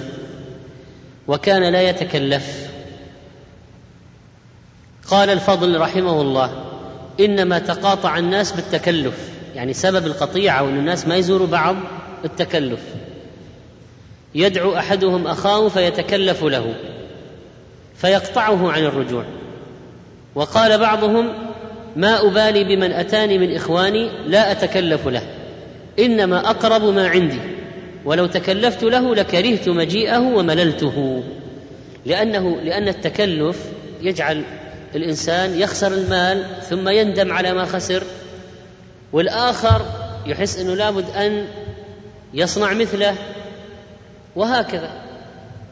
[1.26, 2.70] وكان لا يتكلف.
[5.10, 6.64] قال الفضل رحمه الله
[7.20, 11.76] إنما تقاطع الناس بالتكلف يعني سبب القطيعة وان الناس ما يزوروا بعض
[12.24, 12.80] التكلف.
[14.34, 16.74] يدعو أحدهم أخاه فيتكلف له
[17.96, 19.24] فيقطعه عن الرجوع.
[20.34, 21.47] وقال بعضهم
[21.98, 25.22] ما أبالي بمن أتاني من إخواني لا أتكلف له.
[25.98, 27.40] إنما أقرب ما عندي.
[28.04, 31.22] ولو تكلفت له لكرهت مجيئه ومللته.
[32.06, 33.64] لأنه لأن التكلف
[34.02, 34.42] يجعل
[34.94, 38.02] الإنسان يخسر المال ثم يندم على ما خسر.
[39.12, 39.82] والآخر
[40.26, 41.44] يحس إنه لابد أن
[42.34, 43.14] يصنع مثله.
[44.36, 44.90] وهكذا.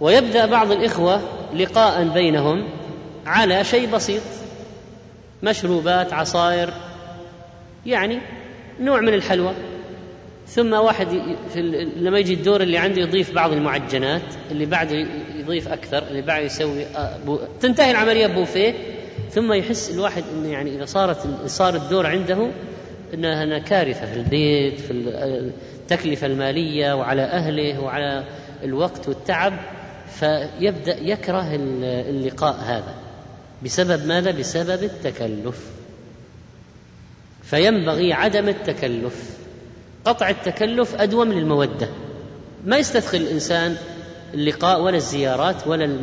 [0.00, 1.20] ويبدأ بعض الإخوة
[1.56, 2.68] لقاء بينهم
[3.26, 4.22] على شيء بسيط.
[5.42, 6.72] مشروبات عصائر
[7.86, 8.18] يعني
[8.80, 9.54] نوع من الحلوى.
[10.46, 11.08] ثم واحد
[11.52, 11.62] في
[11.96, 15.06] لما يجي الدور اللي عنده يضيف بعض المعجنات اللي بعده
[15.38, 16.84] يضيف أكثر اللي بعده يسوي
[17.26, 18.74] بو تنتهي العملية بوفيه.
[19.30, 22.50] ثم يحس الواحد انه يعني إذا صارت صار الدور عنده
[23.14, 28.24] انها كارثة في البيت في التكلفة المالية وعلى أهله وعلى
[28.64, 29.52] الوقت والتعب
[30.08, 32.94] فيبدأ يكره اللقاء هذا.
[33.64, 35.60] بسبب ماذا؟ بسبب التكلف.
[37.42, 39.36] فينبغي عدم التكلف.
[40.04, 41.88] قطع التكلف أدوم للمودة.
[42.64, 43.76] ما يستدخل الإنسان
[44.34, 45.98] اللقاء ولا الزيارات ولا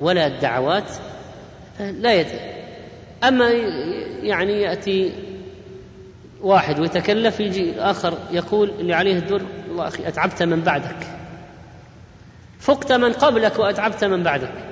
[0.00, 0.90] ولا الدعوات
[1.80, 2.26] لا يد
[3.24, 3.50] أما
[4.22, 5.12] يعني يأتي
[6.40, 10.96] واحد ويتكلف يجي آخر يقول اللي عليه الدور الله أخي أتعبت من بعدك.
[12.60, 14.71] فقت من قبلك وأتعبت من بعدك.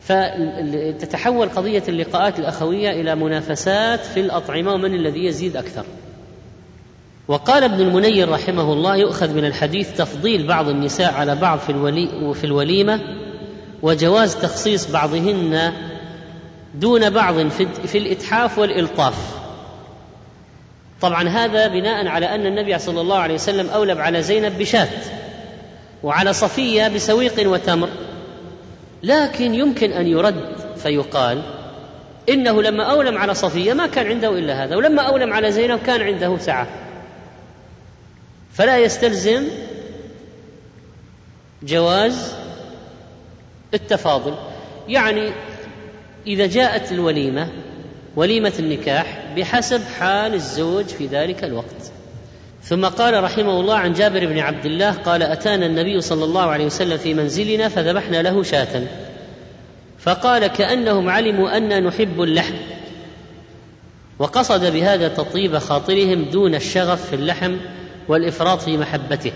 [0.00, 5.84] فتتحول قضية اللقاءات الأخوية إلى منافسات في الأطعمة ومن الذي يزيد أكثر.
[7.28, 12.08] وقال ابن المنير رحمه الله يؤخذ من الحديث تفضيل بعض النساء على بعض في الولي
[12.22, 13.00] وفي الوليمة
[13.82, 15.72] وجواز تخصيص بعضهن
[16.74, 17.48] دون بعض
[17.86, 19.38] في الإتحاف والإلطاف.
[21.00, 24.88] طبعا هذا بناء على أن النبي صلى الله عليه وسلم أولب على زينب بشاة
[26.02, 27.88] وعلى صفية بسويق وتمر.
[29.02, 31.42] لكن يمكن أن يرد فيقال
[32.28, 36.02] إنه لما أولم على صفية ما كان عنده إلا هذا ولما أولم على زينب كان
[36.02, 36.68] عنده سعة.
[38.52, 39.44] فلا يستلزم
[41.62, 42.34] جواز
[43.74, 44.34] التفاضل.
[44.88, 45.30] يعني
[46.26, 47.48] إذا جاءت الوليمة
[48.16, 51.92] وليمة النكاح بحسب حال الزوج في ذلك الوقت.
[52.62, 56.66] ثم قال رحمه الله عن جابر بن عبد الله قال أتانا النبي صلى الله عليه
[56.66, 58.82] وسلم في منزلنا فذبحنا له شاة.
[59.98, 62.54] فقال كأنهم علموا أنا نحب اللحم.
[64.18, 67.56] وقصد بهذا تطيب خاطرهم دون الشغف في اللحم
[68.08, 69.32] والإفراط في محبته.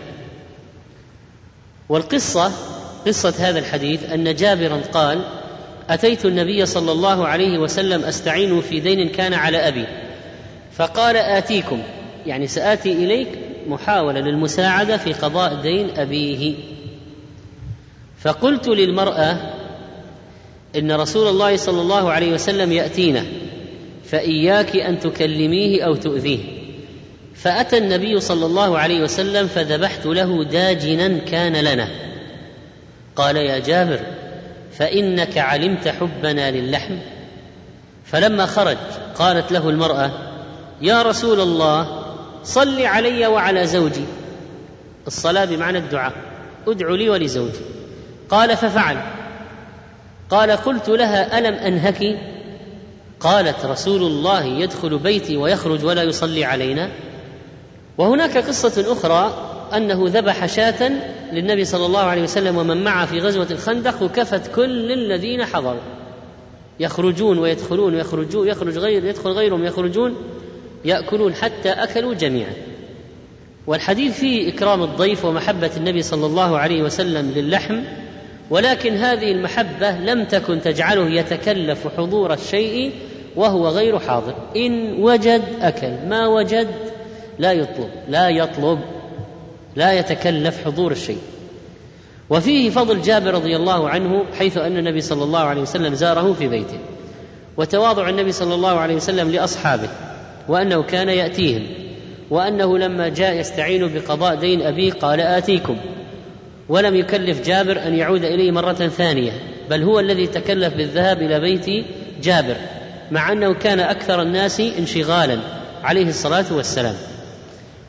[1.89, 2.53] والقصة
[3.07, 5.25] قصة هذا الحديث أن جابرا قال
[5.91, 9.87] أتيت النبي صلى الله عليه وسلم أستعين في دين كان على أبي.
[10.77, 11.83] فقال آتيكم.
[12.27, 13.29] يعني سآتي إليك
[13.66, 16.55] محاولة للمساعدة في قضاء دين أبيه.
[18.20, 19.37] فقلت للمرأة
[20.77, 23.25] إن رسول الله صلى الله عليه وسلم يأتينا
[24.05, 26.39] فإياك أن تكلميه أو تؤذيه.
[27.35, 31.89] فأتى النبي صلى الله عليه وسلم فذبحت له داجنا كان لنا.
[33.16, 34.01] قال يا جابر
[34.73, 36.97] فإنك علمت حبنا للحم.
[38.05, 38.77] فلما خرج
[39.14, 40.11] قالت له المرأة
[40.83, 42.01] يا رسول الله
[42.45, 44.05] صل علي وعلى زوجي.
[45.07, 46.12] الصلاة بمعنى الدعاء.
[46.68, 47.61] ادعو لي ولزوجي.
[48.28, 48.97] قال ففعل.
[50.30, 52.18] قال قلت لها ألم أنهك؟
[53.20, 56.90] قالت رسول الله يدخل بيتي ويخرج ولا يصلي علينا.
[57.99, 60.93] وهناك قصة أخرى أنه ذبح شاة
[61.32, 65.80] للنبي صلى الله عليه وسلم ومن معه في غزوة الخندق وكفت كل الذين حضروا.
[66.80, 70.16] يخرجون ويدخلون ويخرجون يخرج غير يدخل غيرهم يخرجون
[70.85, 72.53] يأكلون حتى أكلوا جميعا.
[73.66, 77.80] والحديث فيه إكرام الضيف ومحبة النبي صلى الله عليه وسلم للحم
[78.51, 82.93] ولكن هذه المحبة لم تكن تجعله يتكلف حضور الشيء
[83.37, 84.35] وهو غير حاضر.
[84.57, 86.68] إن وجد أكل ما وجد
[87.39, 88.80] لا يطلب لا يطلب
[89.76, 91.18] لا يتكلف حضور الشيء.
[92.30, 96.49] وفيه فضل جابر رضي الله عنه حيث أن النبي صلى الله عليه وسلم زاره في
[96.49, 96.78] بيته
[97.57, 99.89] وتواضع النبي صلى الله عليه وسلم لأصحابه.
[100.49, 101.66] وأنه كان يأتيهم
[102.30, 105.76] وأنه لما جاء يستعين بقضاء دين أبيه قال آتيكم.
[106.68, 109.32] ولم يكلف جابر أن يعود إليه مرة ثانية
[109.70, 111.86] بل هو الذي تكلف بالذهاب إلى بيت
[112.22, 112.57] جابر
[113.11, 115.38] مع أنه كان أكثر الناس انشغالا
[115.84, 116.95] عليه الصلاة والسلام.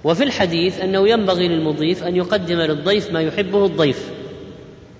[0.03, 4.09] وفي الحديث أنه ينبغي للمضيف أن يقدم للضيف ما يحبه الضيف.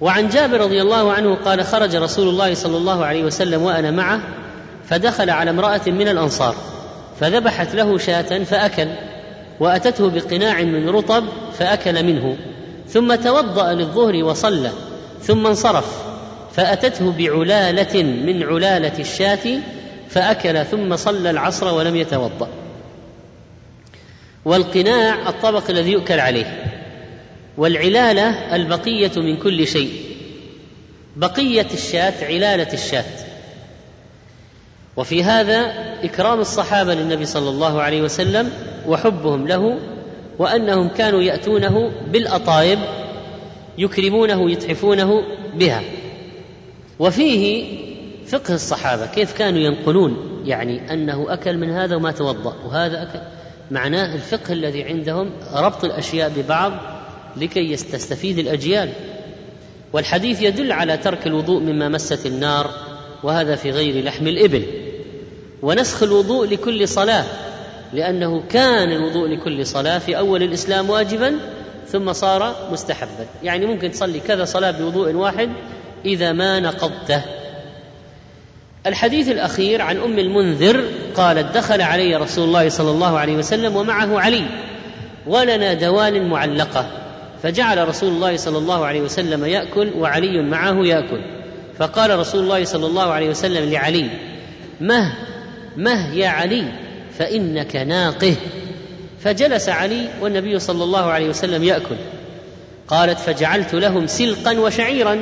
[0.02, 4.22] وعن جابر رضي الله عنه قال خرج رسول الله صلى الله عليه وسلم وأنا معه
[4.86, 6.56] فدخل على امرأة من الأنصار.
[7.20, 8.88] فذبحت له شاة فأكل
[9.60, 12.38] وأتته بقناع من رطب فأكل منه
[12.88, 14.72] ثم توضأ للظهر وصلى
[15.22, 16.04] ثم انصرف
[16.56, 19.60] فأتته بعلالة من علالة الشاة
[20.10, 22.48] فأكل ثم صلى العصر ولم يتوضأ.
[24.46, 26.64] والقناع الطبق الذي يؤكل عليه
[27.58, 29.92] والعلالة البقية من كل شيء
[31.16, 33.06] بقية الشاة علالة الشاة.
[34.98, 35.74] وفي هذا
[36.04, 38.52] إكرام الصحابة للنبي صلى الله عليه وسلم
[38.88, 39.80] وحبهم له
[40.40, 42.80] وأنهم كانوا يأتونه بالأطايب
[43.78, 45.24] يكرمونه يتحفونه
[45.56, 45.82] بها.
[47.00, 47.66] وفيه
[48.28, 53.20] فقه الصحابة كيف كانوا ينقلون؟ يعني أنه أكل من هذا وما توضأ وهذا أكل.
[53.72, 56.72] معناه الفقه الذي عندهم ربط الأشياء ببعض
[57.38, 58.90] لكي تستفيد الأجيال.
[59.94, 62.93] والحديث يدل على ترك الوضوء مما مست النار
[63.24, 64.64] وهذا في غير لحم الإبل.
[65.62, 67.26] ونسخ الوضوء لكل صلاة
[67.94, 71.40] لأنه كان الوضوء لكل صلاة في أول الإسلام واجبا
[71.88, 73.28] ثم صار مستحبا.
[73.44, 75.50] يعني ممكن تصلي كذا صلاة بوضوء واحد
[76.06, 77.22] إذا ما نقضته.
[78.86, 80.84] الحديث الأخير عن أم المنذر
[81.16, 84.44] قالت دخل علي رسول الله صلى الله عليه وسلم ومعه علي
[85.28, 86.88] ولنا دوال معلقة
[87.44, 91.22] فجعل رسول الله صلى الله عليه وسلم يأكل وعلي معه يأكل.
[91.78, 94.10] فقال رسول الله صلى الله عليه وسلم لعلي
[94.82, 95.14] مه
[95.78, 96.66] مه يا علي
[97.18, 98.36] فإنك ناقه.
[99.20, 101.96] فجلس علي والنبي صلى الله عليه وسلم يأكل.
[102.88, 105.20] قالت فجعلت لهم سلقا وشعيرا.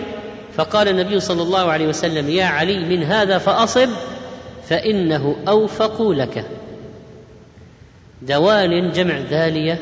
[0.55, 3.89] فقال النبي صلى الله عليه وسلم يا علي من هذا فأصب
[4.69, 6.45] فإنه أوفق لك.
[8.21, 9.79] دوال جمع داليه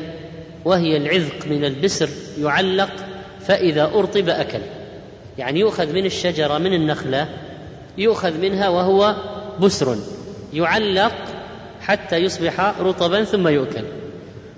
[0.64, 2.08] وهي العذق من البسر
[2.40, 2.90] يعلق
[3.46, 4.60] فإذا أرطب أكل.
[5.38, 7.28] يعني يؤخذ من الشجرة من النخلة
[7.98, 9.16] يؤخذ منها وهو
[9.60, 9.96] بسر.
[10.52, 11.14] يعلق
[11.80, 13.84] حتى يصبح رطبا ثم يؤكل.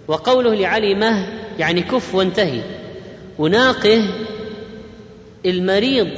[0.09, 1.27] وقوله لعلي مه
[1.59, 2.61] يعني كف وانتهي.
[3.39, 4.09] وناقه
[5.47, 6.09] المريض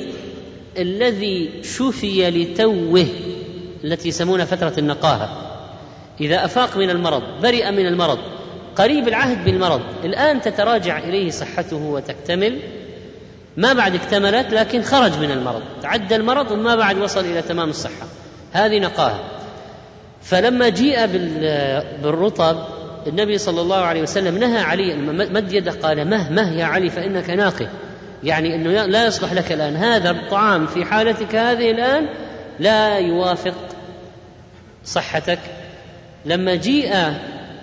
[0.79, 3.07] الذي شفي لتوه
[3.85, 5.45] التي يسمونها فترة النقاهة.
[6.21, 8.19] إذا أفاق من المرض برئ من المرض
[8.77, 12.59] قريب العهد بالمرض الآن تتراجع إليه صحته وتكتمل
[13.57, 15.63] ما بعد اكتملت لكن خرج من المرض.
[15.83, 18.07] تعدى المرض وما بعد وصل إلى تمام الصحة.
[18.53, 19.21] هذه نقاهة.
[20.23, 21.07] فلما جيء
[22.03, 22.57] بالرطب
[23.07, 24.95] النبي صلى الله عليه وسلم نهى علي
[25.33, 27.69] مد يده قال مه مه يا علي فإنك ناقه.
[28.25, 29.77] يعني أنه لا يصلح لك الآن.
[29.77, 32.07] هذا الطعام في حالتك هذه الآن
[32.61, 33.55] لا يوافق
[34.85, 35.39] صحتك.
[36.25, 36.95] لما جيء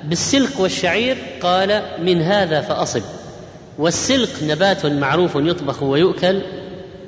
[0.03, 3.01] بالسلق والشعير قال من هذا فأصب.
[3.81, 6.41] والسلق نبات معروف يطبخ ويؤكل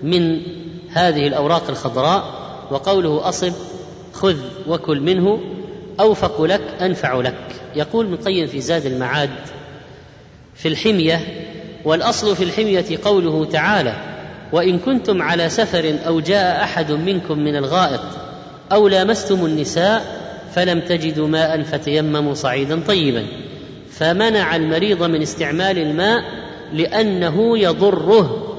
[0.03, 0.41] من
[0.89, 2.23] هذه الأوراق الخضراء
[2.71, 3.53] وقوله أصب
[4.13, 5.39] خذ وكل منه
[5.99, 7.35] أوفق لك أنفع لك.
[7.75, 9.29] يقول ابن القيم في زاد المعاد
[10.55, 11.21] في الحمية
[11.85, 13.95] والأصل في الحمية قوله تعالى
[14.51, 18.01] وإن كنتم على سفر أو جاء أحد منكم من الغائط
[18.71, 23.25] أو لامستم النساء فلم تجدوا ماء فتيمموا صعيدا طيبا
[23.91, 26.42] فمنع المريض من استعمال الماء
[26.73, 28.49] لأنه يضره.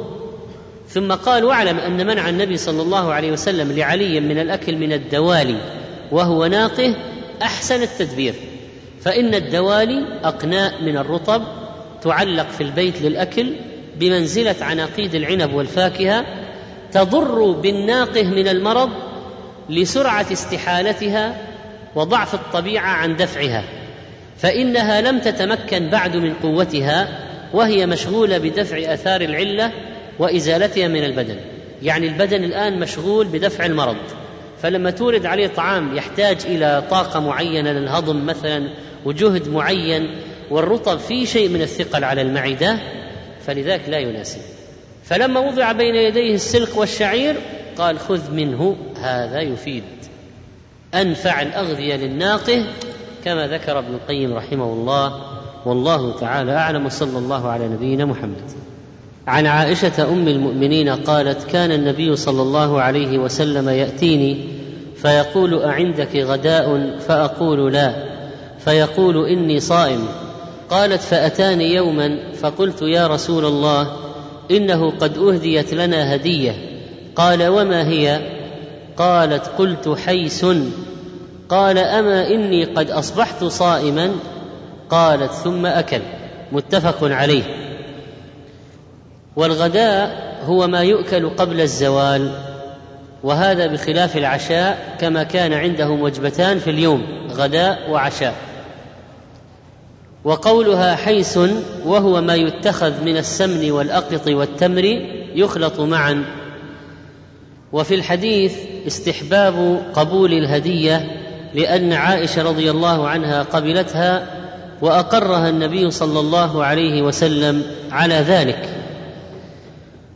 [0.88, 5.56] ثم قال واعلم أن منع النبي صلى الله عليه وسلم لعلي من الأكل من الدوالي
[6.12, 6.96] وهو ناقه
[7.42, 8.34] أحسن التدبير.
[9.00, 11.42] فإن الدوالي أقناء من الرطب
[12.02, 13.54] تعلق في البيت للأكل
[13.96, 16.24] بمنزلة عناقيد العنب والفاكهة
[16.92, 18.90] تضر بالناقه من المرض
[19.70, 21.36] لسرعة استحالتها
[21.94, 23.64] وضعف الطبيعة عن دفعها.
[24.38, 27.23] فإنها لم تتمكن بعد من قوتها
[27.54, 29.72] وهي مشغولة بدفع آثار العلة
[30.18, 31.36] وإزالتها من البدن.
[31.82, 33.96] يعني البدن الآن مشغول بدفع المرض.
[34.62, 38.68] فلما تورد عليه طعام يحتاج إلى طاقة معينة للهضم مثلا
[39.04, 40.10] وجهد معين
[40.50, 42.78] والرطب فيه شيء من الثقل على المعدة
[43.46, 44.40] فلذلك لا يناسب.
[45.04, 47.36] فلما وضع بين يديه السلق والشعير
[47.78, 49.84] قال خذ منه هذا يفيد.
[50.94, 52.66] أنفع الأغذية للناقه
[53.24, 55.33] كما ذكر ابن القيم رحمه الله
[55.66, 58.42] والله تعالى أعلم وصلى الله على نبينا محمد.
[59.26, 64.44] عن عائشة أم المؤمنين قالت كان النبي صلى الله عليه وسلم يأتيني
[64.96, 67.94] فيقول أعندك غداء؟ فأقول لا.
[68.58, 70.08] فيقول إني صائم.
[70.70, 73.96] قالت فأتاني يوما فقلت يا رسول الله
[74.50, 76.52] إنه قد أهديت لنا هدية.
[77.16, 78.20] قال وما هي؟
[78.96, 80.46] قالت قلت حيس.
[81.48, 84.10] قال أما إني قد أصبحت صائما؟
[84.90, 86.00] قالت ثم أكل
[86.52, 87.42] متفق عليه.
[89.36, 92.30] والغداء هو ما يؤكل قبل الزوال
[93.22, 98.34] وهذا بخلاف العشاء كما كان عندهم وجبتان في اليوم غداء وعشاء.
[100.24, 101.38] وقولها حيس
[101.84, 104.84] وهو ما يتخذ من السمن والأقط والتمر
[105.34, 106.24] يخلط معا.
[107.72, 111.20] وفي الحديث استحباب قبول الهدية
[111.54, 114.33] لأن عائشة رضي الله عنها قبلتها
[114.80, 118.68] وأقرها النبي صلى الله عليه وسلم على ذلك.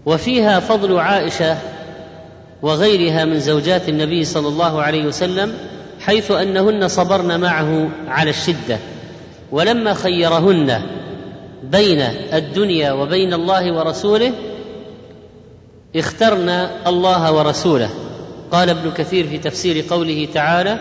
[0.07, 1.57] وفيها فضل عائشة
[2.63, 5.55] وغيرها من زوجات النبي صلى الله عليه وسلم
[6.01, 8.79] حيث أنهن صبرن معه على الشدة
[9.53, 10.83] ولما خيرهن
[11.63, 12.01] بين
[12.33, 14.33] الدنيا وبين الله ورسوله
[15.97, 17.91] اخترن الله ورسوله.
[18.53, 20.79] قال ابن كثير في تفسير قوله تعالى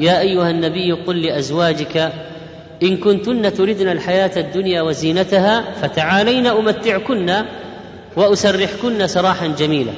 [0.00, 2.12] يا أيها النبي قل لأزواجك
[2.82, 7.32] إن كنتن تردن الحياة الدنيا وزينتها فتعالين أمتعكن
[8.16, 9.92] وأسرحكن سراحا جميلا.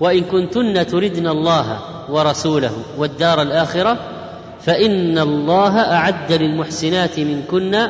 [0.00, 1.78] وإن كنتن تردن الله
[2.10, 3.98] ورسوله والدار الآخرة
[4.60, 7.88] فإن الله أعد للمحسنات منكن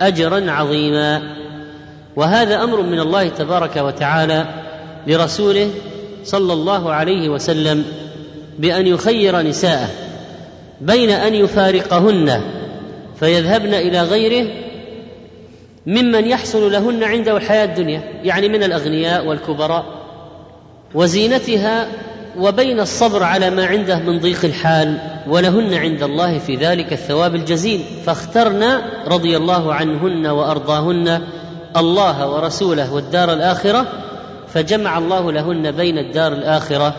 [0.00, 1.22] أجرا عظيما.
[2.16, 4.44] وهذا أمر من الله تبارك وتعالى
[5.06, 5.70] لرسوله
[6.24, 7.84] صلى الله عليه وسلم
[8.58, 9.88] بأن يخير نساءه
[10.80, 12.42] بين أن يفارقهن
[13.20, 14.50] فيذهبن إلى غيره
[15.86, 19.84] ممن يحصل لهن عنده الحياة الدنيا يعني من الأغنياء والكبراء
[20.94, 21.88] وزينتها
[22.38, 27.80] وبين الصبر على ما عنده من ضيق الحال ولهن عند الله في ذلك الثواب الجزيل.
[28.06, 28.64] فاخترن
[29.06, 31.20] رضي الله عنهن وأرضاهن
[31.76, 33.86] الله ورسوله والدار الآخرة
[34.48, 36.94] فجمع الله لهن بين الدار الآخرة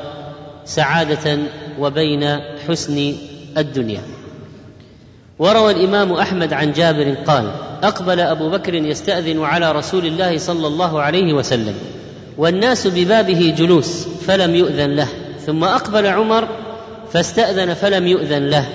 [0.65, 1.37] سعادة
[1.79, 3.13] وبين حسن
[3.57, 4.01] الدنيا.
[5.41, 7.51] وروى الإمام أحمد عن جابر قال
[7.83, 11.73] أقبل أبو بكر يستأذن على رسول الله صلى الله عليه وسلم
[12.37, 15.07] والناس ببابه جلوس فلم يؤذن له.
[15.45, 16.47] ثم أقبل عمر
[17.13, 18.65] فاستأذن فلم يؤذن له.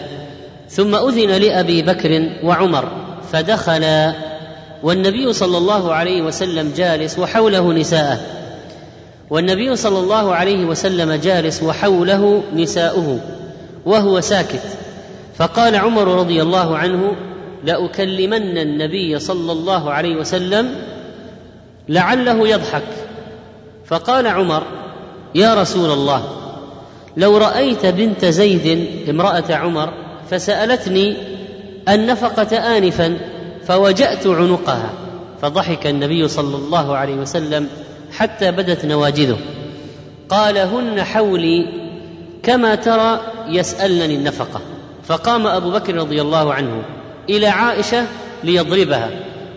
[0.70, 2.88] ثم أذن لأبي بكر وعمر
[3.32, 4.12] فدخلا
[4.82, 8.20] والنبي صلى الله عليه وسلم جالس وحوله نساءه.
[9.30, 13.20] والنبي صلى الله عليه وسلم جالس وحوله نساؤه
[13.84, 14.62] وهو ساكت.
[15.38, 17.16] فقال عمر رضي الله عنه
[17.64, 20.74] لأكلمن النبي صلى الله عليه وسلم
[21.88, 22.82] لعله يضحك.
[23.86, 24.62] فقال عمر
[25.34, 26.22] يا رسول الله
[27.16, 29.92] لو رأيت بنت زيد امرأة عمر
[30.30, 31.16] فسألتني
[31.88, 33.18] النفقه انفا
[33.66, 34.90] فوجأت عنقها
[35.42, 37.68] فضحك النبي صلى الله عليه وسلم
[38.12, 39.38] حتى بدت نواجذه.
[40.28, 41.66] قال هن حولي
[42.42, 44.60] كما ترى يسألنني النفقة.
[45.06, 46.82] فقام أبو بكر رضي الله عنه
[47.30, 48.06] إلى عائشة
[48.44, 49.10] ليضربها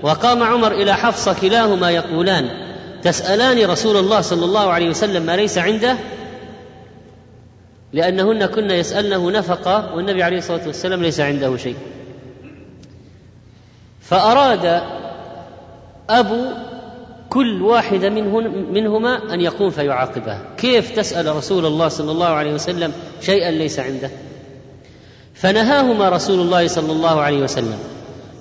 [0.03, 2.49] وقام عمر إلى حفصه كلاهما يقولان
[3.01, 5.97] تسألان رسول الله صلى الله عليه وسلم ما ليس عنده؟
[7.93, 11.75] لأنهن كن يسألنه نفقة والنبي عليه الصلاة والسلام ليس عنده شيء.
[14.01, 14.81] فأراد
[16.09, 16.45] أبو
[17.29, 22.93] كل واحدة منهن منهما أن يقوم فيعاقبها كيف تسأل رسول الله صلى الله عليه وسلم
[23.21, 24.09] شيئا ليس عنده؟
[25.41, 27.77] فنهاهما رسول الله صلى الله عليه وسلم.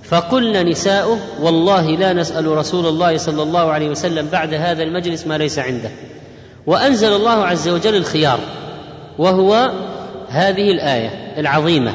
[0.05, 5.38] فقلن نساؤه والله لا نسأل رسول الله صلى الله عليه وسلم بعد هذا المجلس ما
[5.38, 5.90] ليس عنده.
[6.66, 8.38] وأنزل الله عز وجل الخيار
[9.18, 9.72] وهو
[10.29, 11.92] هذه الآية العظيمة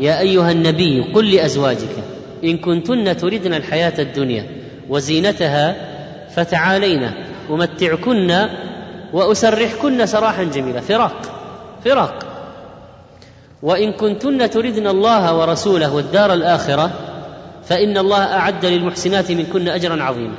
[0.00, 1.96] يا أيها النبي قل لأزواجك
[2.44, 4.46] إن كنتن تردن الحياة الدنيا
[4.88, 5.76] وزينتها
[6.36, 7.14] فتعالينا
[7.50, 8.48] أمتعكن
[9.12, 10.80] وأسرحكن سراحا جميلا.
[10.80, 11.22] فراق
[11.84, 12.33] فراق.
[13.64, 16.90] وإن كنتن تردن الله ورسوله والدار الآخرة
[17.64, 20.34] فإن الله أعد للمحسنات منكن أجرا عظيما.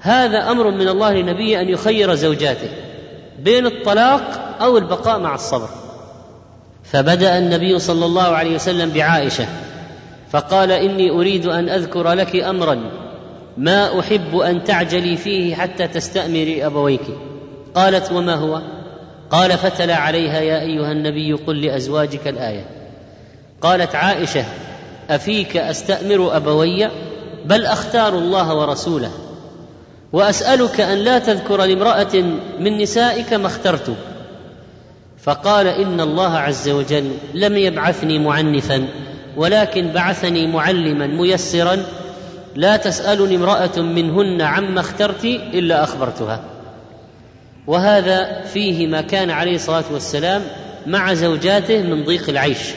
[0.00, 2.68] هذا أمر من الله لنبيه أن يخير زوجاته
[3.38, 5.68] بين الطلاق أو البقاء مع الصبر.
[6.84, 9.46] فبدأ النبي صلى الله عليه وسلم بعائشة
[10.30, 12.80] فقال إني أريد أن أذكر لك أمرا
[13.56, 17.06] ما أحب أن تعجلي فيه حتى تستأمري أبويك.
[17.74, 18.75] قالت وما هو؟
[19.30, 22.64] قال فتلا عليها يا أيها النبي قل لأزواجك الآية.
[23.60, 24.44] قالت عائشة
[25.10, 26.88] أفيك أستأمر أبوي؟
[27.44, 29.10] بل أختار الله ورسوله.
[30.12, 32.14] وأسألك أن لا تذكر لامرأة
[32.60, 33.96] من نسائك ما اخترت.
[35.22, 38.88] فقال إن الله عز وجل لم يبعثني معنفا
[39.36, 41.82] ولكن بعثني معلما ميسرا.
[42.54, 46.55] لا تسألني امرأة منهن عما اخترت إلا أخبرتها.
[47.66, 50.42] وهذا فيه ما كان عليه الصلاة والسلام
[50.86, 52.72] مع زوجاته من ضيق العيش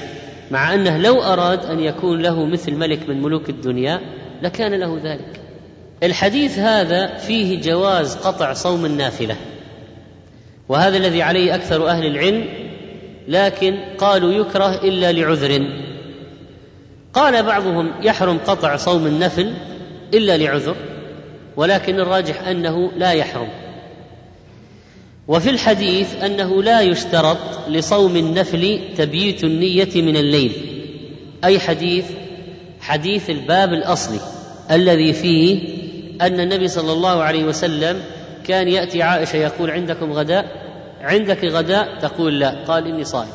[0.51, 3.99] مع أنه لو أراد أن يكون له مثل ملك من ملوك الدنيا
[4.41, 5.41] لكان له ذلك.
[6.03, 9.35] الحديث هذا فيه جواز قطع صوم النافلة
[10.69, 12.45] وهذا الذي عليه أكثر أهل العلم
[13.27, 15.67] لكن قالوا يكره إلا لعذر.
[17.13, 19.53] قال بعضهم يحرم قطع صوم النفل
[20.13, 20.75] إلا لعذر
[21.55, 23.49] ولكن الراجح أنه لا يحرم.
[25.29, 27.37] وفي الحديث أنه لا يشترط
[27.67, 30.51] لصوم النفل تبييت النية من الليل
[31.43, 32.05] أي حديث
[32.81, 34.19] حديث الباب الأصلي
[34.71, 35.79] الذي فيه
[36.21, 38.01] أن النبي صلى الله عليه وسلم
[38.47, 40.45] كان يأتي عائشة يقول عندكم غداء؟
[41.01, 42.65] عندك غداء؟ تقول لا.
[42.67, 43.33] قال إني صائم.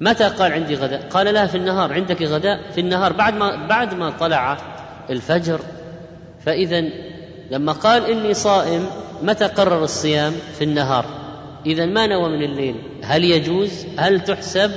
[0.00, 1.92] متى قال عندي غداء؟ قال لا في النهار.
[1.92, 3.12] عندك غداء؟ في النهار.
[3.12, 4.58] بعد ما بعد ما طلع
[5.10, 5.60] الفجر
[6.44, 6.84] فاذا
[7.50, 8.86] لما قال إني صائم
[9.22, 11.04] متى قرر الصيام؟ في النهار.
[11.66, 12.74] إذا ما نوى من الليل.
[13.02, 14.70] هل يجوز؟ هل تحسب؟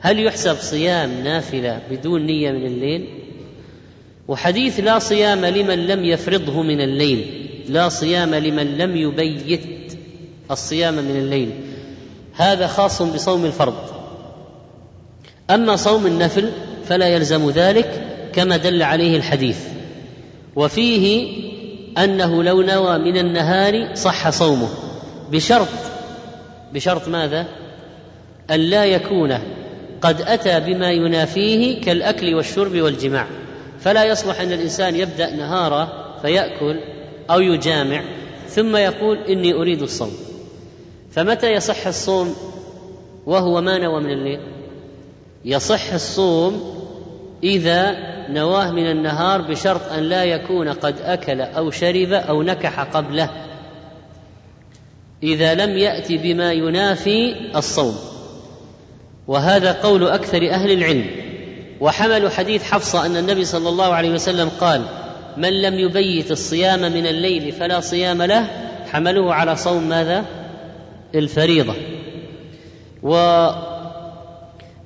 [0.00, 3.08] هل يحسب صيام نافلة بدون نية من الليل؟
[4.28, 7.46] وحديث لا صيام لمن لم يفرضه من الليل.
[7.68, 9.92] لا صيام لمن لم يبيت
[10.50, 11.50] الصيام من الليل.
[12.34, 13.74] هذا خاص بصوم الفرض.
[15.50, 16.50] أما صوم النفل
[16.84, 19.58] فلا يلزم ذلك كما دل عليه الحديث.
[20.56, 21.26] وفيه
[21.98, 24.68] أنه لو نوى من النهار صح صومه.
[25.32, 25.68] بشرط
[26.72, 27.46] بشرط ماذا؟
[28.50, 29.38] أن لا يكون
[30.00, 33.26] قد أتى بما ينافيه كالأكل والشرب والجماع.
[33.80, 35.92] فلا يصلح أن الإنسان يبدأ نهاره
[36.22, 36.80] فيأكل
[37.30, 38.02] أو يجامع
[38.48, 40.12] ثم يقول إني أريد الصوم.
[41.12, 42.34] فمتى يصح الصوم
[43.26, 44.40] وهو ما نوى من الليل؟
[45.44, 46.79] يصح الصوم
[47.44, 47.96] إذا
[48.28, 53.30] نواه من النهار بشرط أن لا يكون قد أكل أو شرب أو نكح قبله.
[55.22, 57.96] إذا لم يأت بما ينافي الصوم.
[59.28, 61.06] وهذا قول أكثر أهل العلم.
[61.80, 64.82] وحملوا حديث حفصة أن النبي صلى الله عليه وسلم قال
[65.36, 68.46] من لم يبيت الصيام من الليل فلا صيام له
[68.92, 70.24] حملوه على صوم ماذا؟
[71.14, 71.74] الفريضة.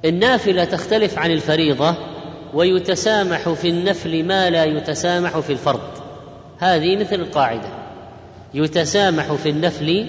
[0.05, 2.14] والنافلة تختلف عن الفريضة.
[2.55, 5.81] ويتسامح في النفل ما لا يتسامح في الفرض.
[6.59, 7.68] هذه مثل القاعدة.
[8.55, 10.06] يتسامح في النفل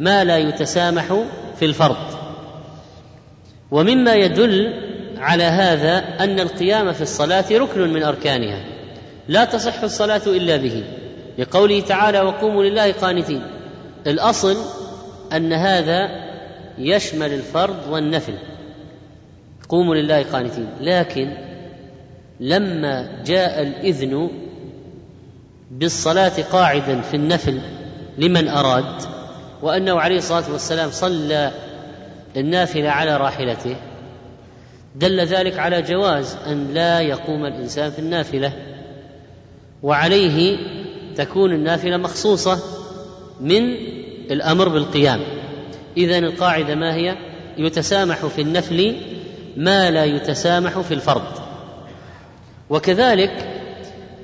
[0.00, 1.24] ما لا يتسامح
[1.58, 1.96] في الفرض.
[3.70, 4.72] ومما يدل
[5.18, 8.64] على هذا أن القيام في الصلاة ركن من أركانها.
[9.28, 10.84] لا تصح الصلاة إلا به.
[11.38, 13.42] لقوله تعالى وقوموا لله قانتين
[14.06, 14.56] الأصل
[15.32, 16.08] أن هذا
[16.78, 18.34] يشمل الفرض والنفل.
[19.68, 20.68] قوموا لله قانتين.
[20.80, 21.47] لكن
[22.40, 24.30] لما جاء الإذن
[25.70, 27.60] بالصلاة قاعدا في النفل
[28.18, 29.02] لمن أراد
[29.62, 31.52] وأنه عليه الصلاة والسلام صلى
[32.36, 33.76] النافلة على راحلته
[34.96, 38.52] دل ذلك على جواز أن لا يقوم الإنسان في النافلة
[39.82, 40.58] وعليه
[41.16, 42.58] تكون النافلة مخصوصة
[43.40, 43.62] من
[44.30, 45.20] الأمر بالقيام.
[45.96, 47.16] اذا القاعدة ما هي؟
[47.58, 48.96] يتسامح في النفل
[49.56, 51.47] ما لا يتسامح في الفرض.
[52.70, 53.48] وكذلك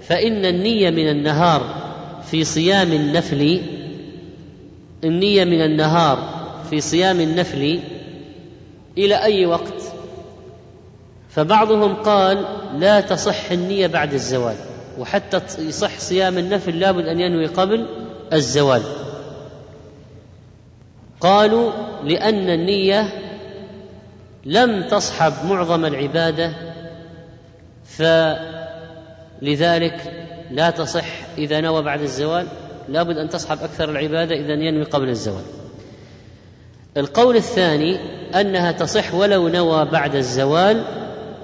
[0.03, 1.75] فإن النية من النهار
[2.31, 3.61] في صيام النفل
[5.05, 6.19] النية من النهار
[6.71, 7.81] في صيام النفل
[8.99, 9.83] إلى أي وقت؟
[11.31, 12.47] فبعضهم قال
[12.79, 14.57] لا تصح النية بعد الزوال
[14.99, 17.87] وحتى يصح صيام النفل لابد أن ينوي قبل
[18.33, 18.83] الزوال.
[21.21, 21.73] قالوا
[22.05, 23.09] لأن النية
[24.45, 26.74] لم تصحب معظم العبادة
[29.41, 30.13] فلذلك
[30.51, 31.07] لا تصح
[31.39, 32.47] إذا نوى بعد الزوال
[32.89, 35.45] لابد أن تصحب أكثر العبادة إذا ينوي قبل الزوال.
[36.97, 37.99] القول الثاني
[38.41, 40.85] أنها تصح ولو نوى بعد الزوال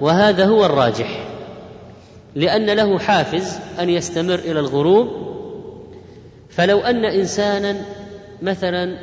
[0.01, 1.27] وهذا هو الراجح
[2.35, 5.31] لأن له حافز أن يستمر إلى الغروب.
[6.49, 7.75] فلو أن إنسانا
[8.41, 8.97] مثلا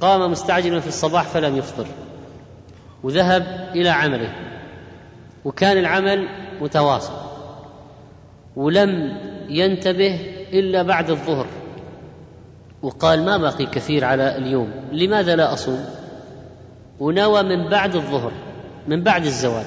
[0.00, 1.86] قام مستعجلا في الصباح فلم يفطر
[3.02, 4.51] وذهب إلى عمله
[5.44, 6.28] وكان العمل
[6.60, 7.12] متواصل
[8.56, 10.20] ولم ينتبه
[10.52, 11.46] إلا بعد الظهر.
[12.82, 15.84] وقال ما بقي كثير على اليوم لماذا لا أصوم؟
[17.00, 18.32] ونوى من بعد الظهر
[18.88, 19.64] من بعد الزوال.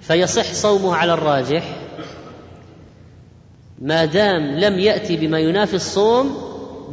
[0.00, 1.76] فيصح صومه على الراجح
[3.78, 6.36] ما دام لم يأتي بما ينافي الصوم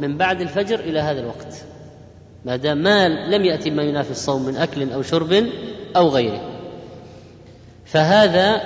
[0.00, 1.64] من بعد الفجر إلى هذا الوقت.
[2.44, 5.46] ما دام ما لم يأتي بما ينافي الصوم من أكل أو شرب
[5.96, 6.53] أو غيره.
[7.86, 8.60] فهذا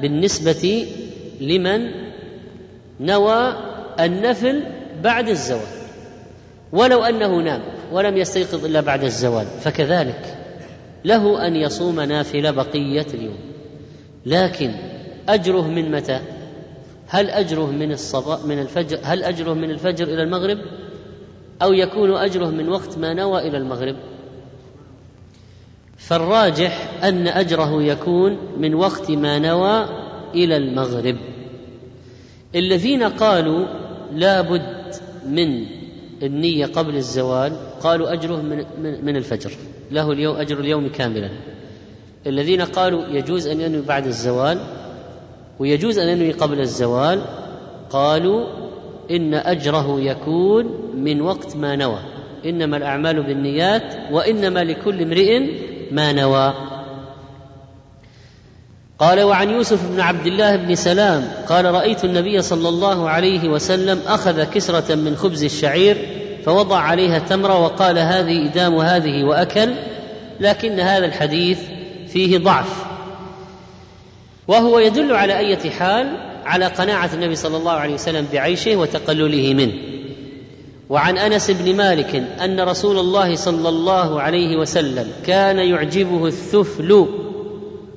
[0.00, 0.86] بالنسبة
[1.40, 1.90] لمن
[3.00, 3.54] نوى
[4.00, 4.62] النفل
[5.02, 5.78] بعد الزوال.
[6.72, 7.60] ولو أنه نام
[7.92, 10.36] ولم يستيقظ إلا بعد الزوال فكذلك
[11.04, 13.38] له أن يصوم نافلة بقية اليوم.
[14.26, 14.72] لكن
[15.28, 16.20] أجره من متى؟
[17.08, 20.58] هل أجره من الصباح من الفجر؟ هل أجره من الفجر إلى المغرب؟
[21.62, 23.96] أو يكون أجره من وقت ما نوى إلى المغرب؟
[25.98, 29.88] فالراجح أن أجره يكون من وقت ما نوى
[30.34, 31.16] إلى المغرب.
[32.54, 33.66] الذين قالوا
[34.12, 34.94] لا بد
[35.26, 35.64] من
[36.22, 37.52] النية قبل الزوال
[37.82, 38.64] قالوا أجره من,
[39.04, 39.50] من الفجر
[39.90, 41.30] له اليوم أجر اليوم كاملا.
[42.26, 44.58] الذين قالوا يجوز أن ينوي بعد الزوال
[45.58, 47.22] ويجوز أن ينوي قبل الزوال
[47.90, 48.46] قالوا
[49.10, 51.98] إن أجره يكون من وقت ما نوى.
[52.46, 55.42] إنما الأعمال بالنيات وإنما لكل امرئ
[55.90, 56.54] ما نوى.
[58.98, 64.00] قال وعن يوسف بن عبد الله بن سلام قال رأيت النبي صلى الله عليه وسلم
[64.06, 65.96] أخذ كسرة من خبز الشعير
[66.44, 69.74] فوضع عليها تمره وقال هذه إدام هذه وأكل
[70.40, 71.58] لكن هذا الحديث
[72.08, 72.86] فيه ضعف.
[74.48, 79.97] وهو يدل على أية حال على قناعة النبي صلى الله عليه وسلم بعيشه وتقلله منه.
[80.88, 87.06] وعن أنس بن مالك أن رسول الله صلى الله عليه وسلم كان يعجبه الثفل.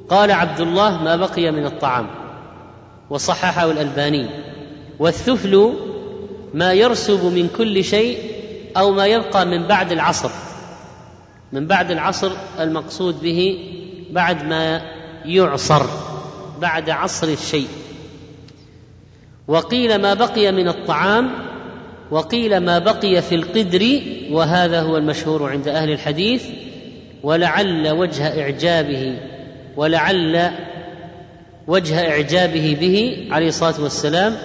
[0.10, 2.08] قال عبد الله ما بقي من الطعام.
[3.10, 4.30] وصححه الألباني.
[5.00, 5.74] والثفل
[6.54, 8.18] ما يرسب من كل شيء
[8.78, 10.30] أو ما يبقى من بعد العصر.
[11.52, 13.60] من بعد العصر المقصود به
[14.12, 14.82] بعد ما
[15.26, 15.86] يعصر
[16.62, 17.68] بعد عصر الشيء.
[19.48, 21.51] وقيل ما بقي من الطعام
[22.12, 24.02] وقيل ما بقي في القدر
[24.32, 26.46] وهذا هو المشهور عند أهل الحديث
[27.24, 29.18] ولعل وجه إعجابه
[29.78, 30.52] ولعل
[31.68, 34.36] وجه إعجابه به عليه الصلاة والسلام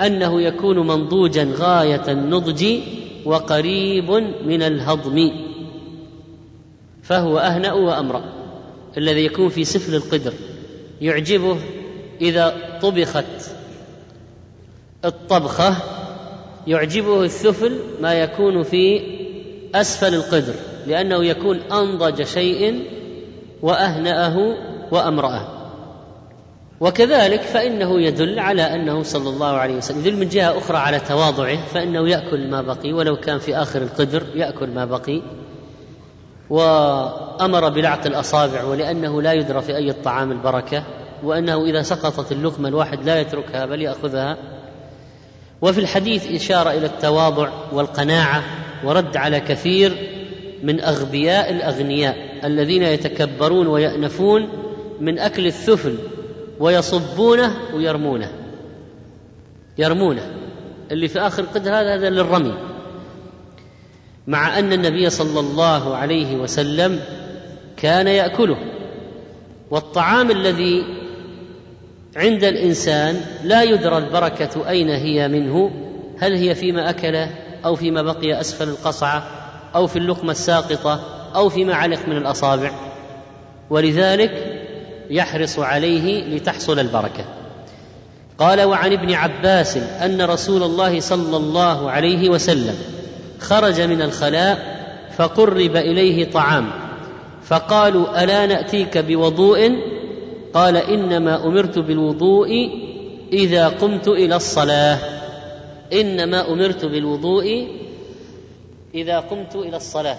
[0.00, 2.66] أنه يكون منضوجا غاية النضج
[3.24, 4.10] وقريب
[4.44, 5.30] من الهضم.
[7.02, 8.24] فهو أهنأ وأمرأ
[8.98, 10.32] الذي يكون في سفل القدر
[11.00, 11.58] يعجبه
[12.20, 13.24] إذا طبخت
[15.04, 15.99] الطبخة
[16.66, 19.00] يعجبه الثفل ما يكون في
[19.74, 20.54] أسفل القدر
[20.86, 22.82] لأنه يكون أنضج شيء
[23.62, 24.56] وأهنأه
[24.90, 25.60] وأمرأه.
[26.80, 31.66] وكذلك فإنه يدل على أنه صلى الله عليه وسلم يدل من جهة أخرى على تواضعه
[31.66, 35.22] فإنه يأكل ما بقي ولو كان في آخر القدر يأكل ما بقي.
[36.50, 40.84] وأمر بلعق الأصابع ولأنه لا يدرى في أي الطعام البركة
[41.22, 44.36] وأنه إذا سقطت اللقمة الواحد لا يتركها بل يأخذها.
[45.62, 48.42] وفي الحديث إشارة إلى التواضع والقناعة
[48.84, 49.92] ورد على كثير
[50.62, 54.48] من أغبياء الأغنياء الذين يتكبرون ويأنفون
[55.00, 55.94] من أكل الثفل
[56.60, 58.32] ويصبونه ويرمونه.
[59.78, 60.30] يرمونه.
[60.90, 62.54] اللي في آخر القدر هذا هذا للرمي.
[64.26, 67.00] مع أن النبي صلى الله عليه وسلم
[67.76, 68.56] كان يأكله.
[69.70, 70.99] والطعام الذي
[72.16, 75.70] عند الإنسان لا يدرى البركة أين هي منه
[76.18, 77.30] هل هي فيما اكله
[77.64, 79.24] أو فيما بقي أسفل القصعة
[79.74, 81.00] أو في اللقمة الساقطة
[81.34, 82.70] أو فيما علق من الأصابع.
[83.70, 84.60] ولذلك
[85.10, 87.24] يحرص عليه لتحصل البركة.
[88.38, 92.74] قال وعن ابن عباس أن رسول الله صلى الله عليه وسلم
[93.40, 94.80] خرج من الخلاء
[95.16, 96.70] فقرب إليه طعام
[97.44, 99.70] فقالوا ألا نأتيك بوضوء
[100.54, 102.70] قال إنما أمرت بالوضوء
[103.32, 104.98] إذا قمت إلى الصلاة.
[105.92, 107.68] إنما أمرت بالوضوء
[108.94, 110.18] إذا قمت إلى الصلاة.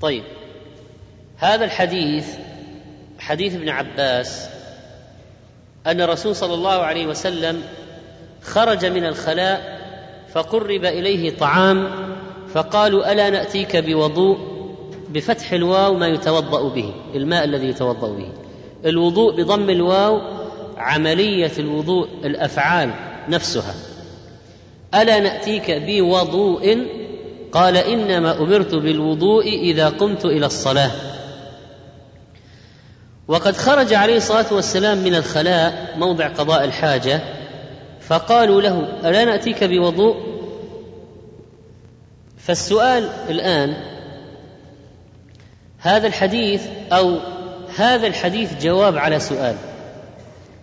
[0.00, 0.24] طيب
[1.36, 2.26] هذا الحديث
[3.18, 4.48] حديث ابن عباس
[5.86, 7.62] أن الرسول صلى الله عليه وسلم
[8.42, 9.80] خرج من الخلاء
[10.32, 11.90] فقرب إليه طعام
[12.54, 14.53] فقالوا ألا نأتيك بوضوء؟
[15.14, 18.32] بفتح الواو ما يتوضأ به الماء الذي يتوضأ به.
[18.84, 20.20] الوضوء بضم الواو
[20.76, 22.90] عملية الوضوء الأفعال
[23.28, 23.74] نفسها.
[24.94, 26.86] ألا نأتيك بوضوء؟
[27.52, 30.90] قال إنما أمرت بالوضوء إذا قمت إلى الصلاة.
[33.28, 37.20] وقد خرج عليه الصلاة والسلام من الخلاء موضع قضاء الحاجة
[38.00, 40.16] فقالوا له ألا نأتيك بوضوء؟
[42.38, 43.93] فالسؤال الآن
[45.84, 46.62] هذا الحديث
[46.92, 47.18] أو
[47.76, 49.56] هذا الحديث جواب على سؤال.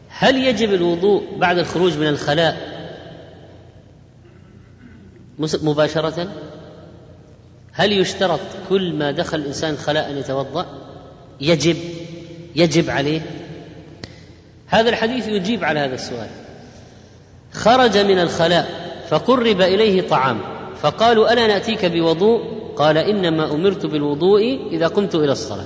[0.09, 2.57] هل يجب الوضوء بعد الخروج من الخلاء
[5.39, 6.31] مباشرة؟
[7.71, 8.39] هل يشترط
[8.69, 10.65] كل ما دخل الإنسان خلاء أن يتوضأ؟
[11.41, 11.77] يجب.
[12.55, 13.21] يجب عليه.
[14.67, 16.29] هذا الحديث يجيب على هذا السؤال.
[17.53, 18.69] خرج من الخلاء
[19.09, 20.41] فقرب إليه طعام
[20.81, 25.65] فقالوا ألا نأتيك بوضوء؟ قال إنما أمرت بالوضوء إذا قمت إلى الصلاة.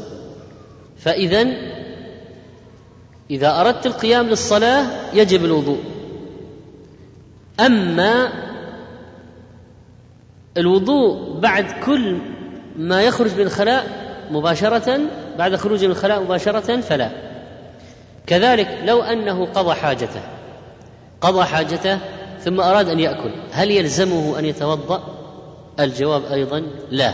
[0.98, 1.48] فاذا
[3.30, 5.80] إذا أردت القيام للصلاة يجب الوضوء.
[7.60, 8.30] أما
[10.58, 12.18] الوضوء بعد كل
[12.78, 13.86] ما يخرج من الخلاء
[14.32, 15.00] مباشرة
[15.38, 17.10] بعد خروجه من الخلاء مباشرة فلا.
[18.28, 20.22] كذلك لو أنه قضى حاجته
[21.22, 22.00] قضى حاجته
[22.40, 25.15] ثم أراد أن يأكل هل يلزمه أن يتوضأ؟
[25.80, 27.14] الجواب أيضا لا.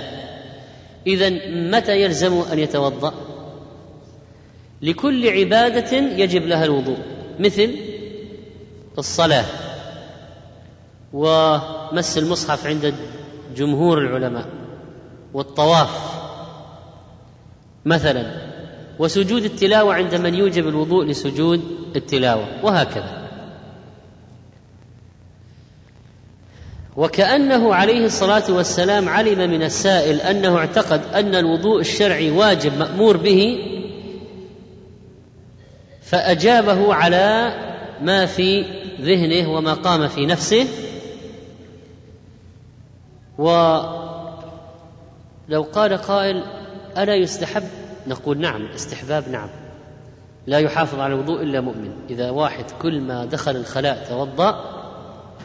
[1.07, 1.29] إذا
[1.71, 3.13] متى يلزم أن يتوضأ؟
[4.81, 6.97] لكل عبادة يجب لها الوضوء
[7.39, 7.75] مثل
[8.97, 9.45] الصلاة
[11.13, 12.95] ومس المصحف عند
[13.55, 14.45] جمهور العلماء
[15.33, 15.89] والطواف
[17.85, 18.51] مثلا
[18.99, 21.61] وسجود التلاوة عند من يوجب الوضوء لسجود
[21.95, 23.20] التلاوة وهكذا.
[26.97, 33.59] وكأنه عليه الصلاة والسلام علم من السائل أنه اعتقد أن الوضوء الشرعي واجب مأمور به
[36.01, 37.53] فأجابه على
[38.01, 38.65] ما في
[39.01, 40.67] ذهنه وما قام في نفسه.
[43.37, 43.81] ولو
[45.73, 46.43] قال قائل
[46.97, 47.63] ألا يستحب؟
[48.07, 49.49] نقول نعم استحباب نعم.
[50.47, 51.91] لا يحافظ على الوضوء إلا مؤمن.
[52.09, 54.80] إذا واحد كل ما دخل الخلاء توضأ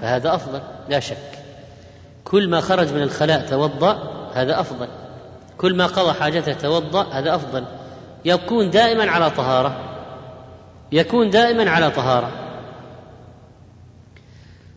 [0.01, 1.39] فهذا أفضل لا شك.
[2.25, 3.99] كل ما خرج من الخلاء توضأ
[4.35, 4.89] هذا أفضل.
[5.59, 7.65] كل ما قضى حاجته توضأ هذا أفضل.
[8.25, 9.77] يكون دائما على طهارة.
[10.93, 12.33] يكون دائما على طهارة.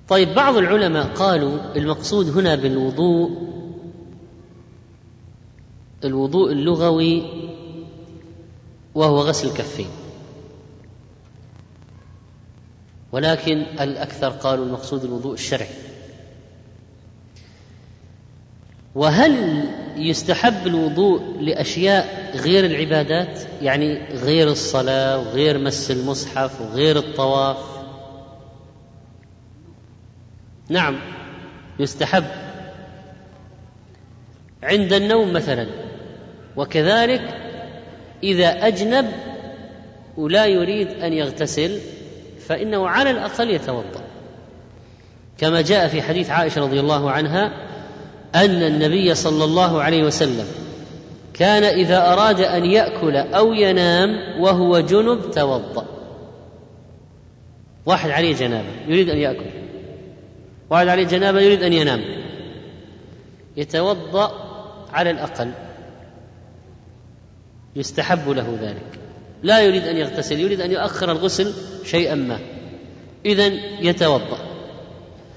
[0.09, 3.49] طيب بعض العلماء قالوا المقصود هنا بالوضوء
[6.03, 7.23] الوضوء اللغوي
[8.95, 9.89] وهو غسل الكفين.
[13.11, 15.67] ولكن الأكثر قالوا المقصود الوضوء الشرعي.
[18.95, 19.63] وهل
[19.95, 27.57] يستحب الوضوء لأشياء غير العبادات؟ يعني غير الصلاة وغير مس المصحف وغير الطواف.
[30.69, 30.99] نعم
[31.79, 32.25] يستحب.
[34.63, 35.67] عند النوم مثلا.
[36.55, 37.21] وكذلك
[38.23, 39.05] إذا أجنب
[40.17, 41.79] ولا يريد أن يغتسل
[42.49, 44.01] فإنه على الأقل يتوضأ.
[45.37, 47.45] كما جاء في حديث عائشة رضي الله عنها
[48.35, 50.45] أن النبي صلى الله عليه وسلم
[51.33, 54.09] كان إذا أراد أن يأكل أو ينام
[54.41, 55.85] وهو جنب توضأ.
[57.85, 59.49] واحد عليه جنابة يريد أن يأكل.
[60.69, 62.01] واحد عليه جنابة يريد أن ينام.
[63.57, 64.31] يتوضأ
[64.93, 65.51] على الأقل.
[67.75, 68.98] يستحب له ذلك.
[69.43, 71.53] لا يريد أن يغتسل يريد أن يؤخر الغسل
[71.85, 72.39] شيئا ما.
[73.25, 73.45] اذا
[73.81, 74.37] يتوضأ.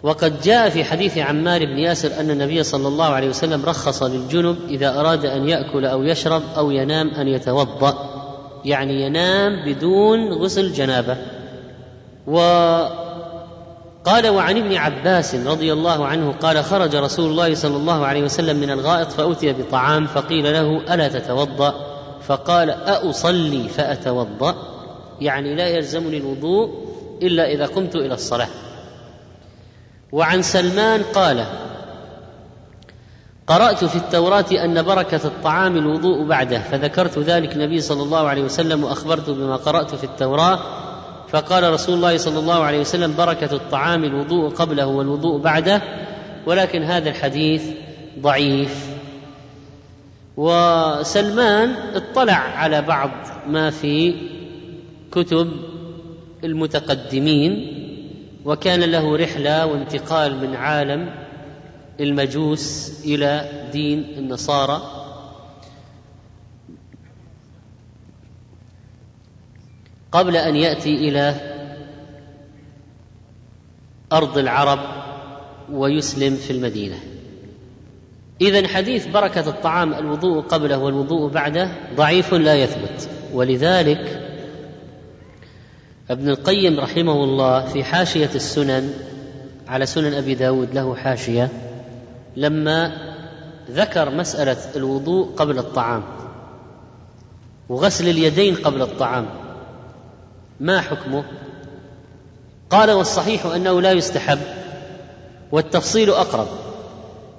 [0.03, 4.57] وقد جاء في حديث عمار بن ياسر أن النبي صلى الله عليه وسلم رخص للجنب
[4.69, 8.09] إذا أراد أن يأكل أو يشرب أو ينام أن يتوضأ.
[8.65, 11.16] يعني ينام بدون غسل جنابة.
[12.27, 18.57] وقال وعن ابن عباس رضي الله عنه قال خرج رسول الله صلى الله عليه وسلم
[18.57, 21.91] من الغائط فأتي بطعام فقيل له ألا تتوضأ؟
[22.27, 24.55] فقال أصلي فأتوضأ.
[25.20, 26.70] يعني لا يلزمني الوضوء
[27.23, 28.49] إلا إذا قمت إلى الصلاة.
[30.12, 31.47] وعن سلمان قال
[33.47, 38.85] قرأت في التوراة أن بركة الطعام الوضوء بعده فذكرت ذلك النبي صلى الله عليه وسلم
[38.85, 40.59] وأخبرت بما قرأت في التوراة.
[41.28, 45.82] فقال رسول الله صلى الله عليه وسلم بركة الطعام الوضوء قبله والوضوء بعده.
[46.47, 47.62] ولكن هذا الحديث
[48.20, 48.91] ضعيف.
[50.37, 53.11] وسلمان اطلع على بعض
[53.47, 54.15] ما في
[55.13, 55.53] كتب
[56.45, 57.79] المتقدمين
[58.45, 61.15] وكان له رحلة وانتقال من عالم
[62.01, 64.83] المجوس إلى دين النصارى.
[70.13, 71.35] قبل أن يأتي إلى
[74.13, 74.81] أرض العرب
[75.73, 77.11] ويسلم في المدينة.
[78.43, 83.09] إذا حديث بركة الطعام الوضوء قبله والوضوء بعده ضعيف لا يثبت.
[83.32, 84.23] ولذلك
[86.10, 88.93] ابن القيم رحمه الله في حاشية السنن
[89.69, 91.48] على سنن أبي داود له حاشية
[92.36, 92.93] لما
[93.70, 96.02] ذكر مسألة الوضوء قبل الطعام
[97.69, 99.27] وغسل اليدين قبل الطعام
[100.60, 101.24] ما حكمه؟
[102.70, 104.39] قال والصحيح أنه لا يستحب
[105.52, 106.48] والتفصيل أقرب.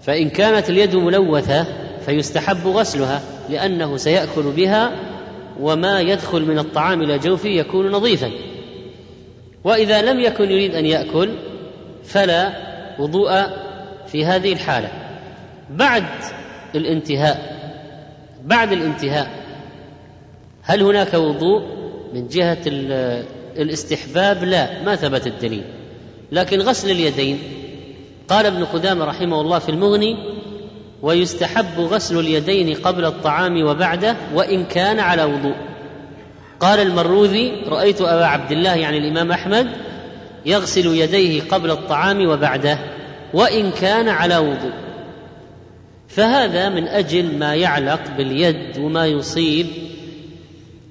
[0.05, 1.65] فإن كانت اليد ملوثة
[2.05, 4.91] فيستحب غسلها لأنه سيأكل بها
[5.59, 8.31] وما يدخل من الطعام إلى جوفه يكون نظيفا.
[9.63, 11.29] وإذا لم يكن يريد أن يأكل
[12.03, 12.53] فلا
[12.99, 13.31] وضوء
[14.07, 14.89] في هذه الحالة.
[15.69, 16.05] بعد
[16.75, 17.53] الانتهاء
[18.43, 19.27] بعد الانتهاء
[20.61, 21.61] هل هناك وضوء؟
[22.13, 22.57] من جهة
[23.57, 25.63] الاستحباب لا ما ثبت الدليل.
[26.31, 27.39] لكن غسل اليدين
[28.27, 30.17] قال ابن قدامة رحمه الله في المغني
[31.01, 35.55] ويستحب غسل اليدين قبل الطعام وبعده وإن كان على وضوء.
[36.59, 39.67] قال المروذي رأيت أبا عبد الله يعني الإمام أحمد
[40.45, 42.79] يغسل يديه قبل الطعام وبعده
[43.33, 44.73] وإن كان على وضوء.
[46.07, 49.67] فهذا من أجل ما يعلق باليد وما يصيب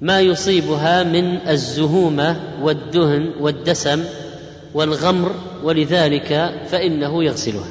[0.01, 4.03] ما يصيبها من الزهومة والدهن والدسم
[4.73, 5.31] والغمر
[5.63, 7.67] ولذلك فإنه يغسلها.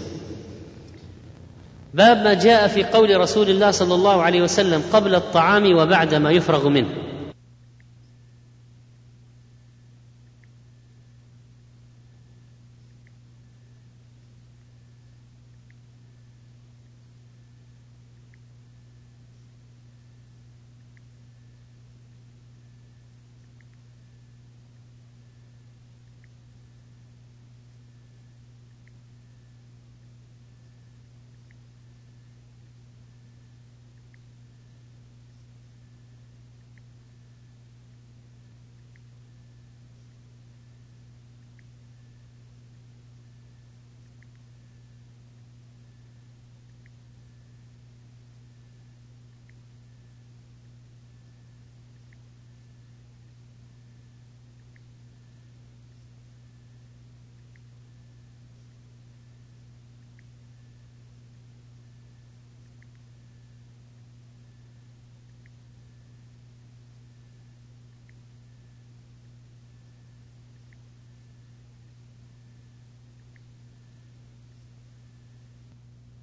[1.95, 6.31] باب ما جاء في قول رسول الله صلى الله عليه وسلم قبل الطعام وبعد ما
[6.31, 6.89] يفرغ منه.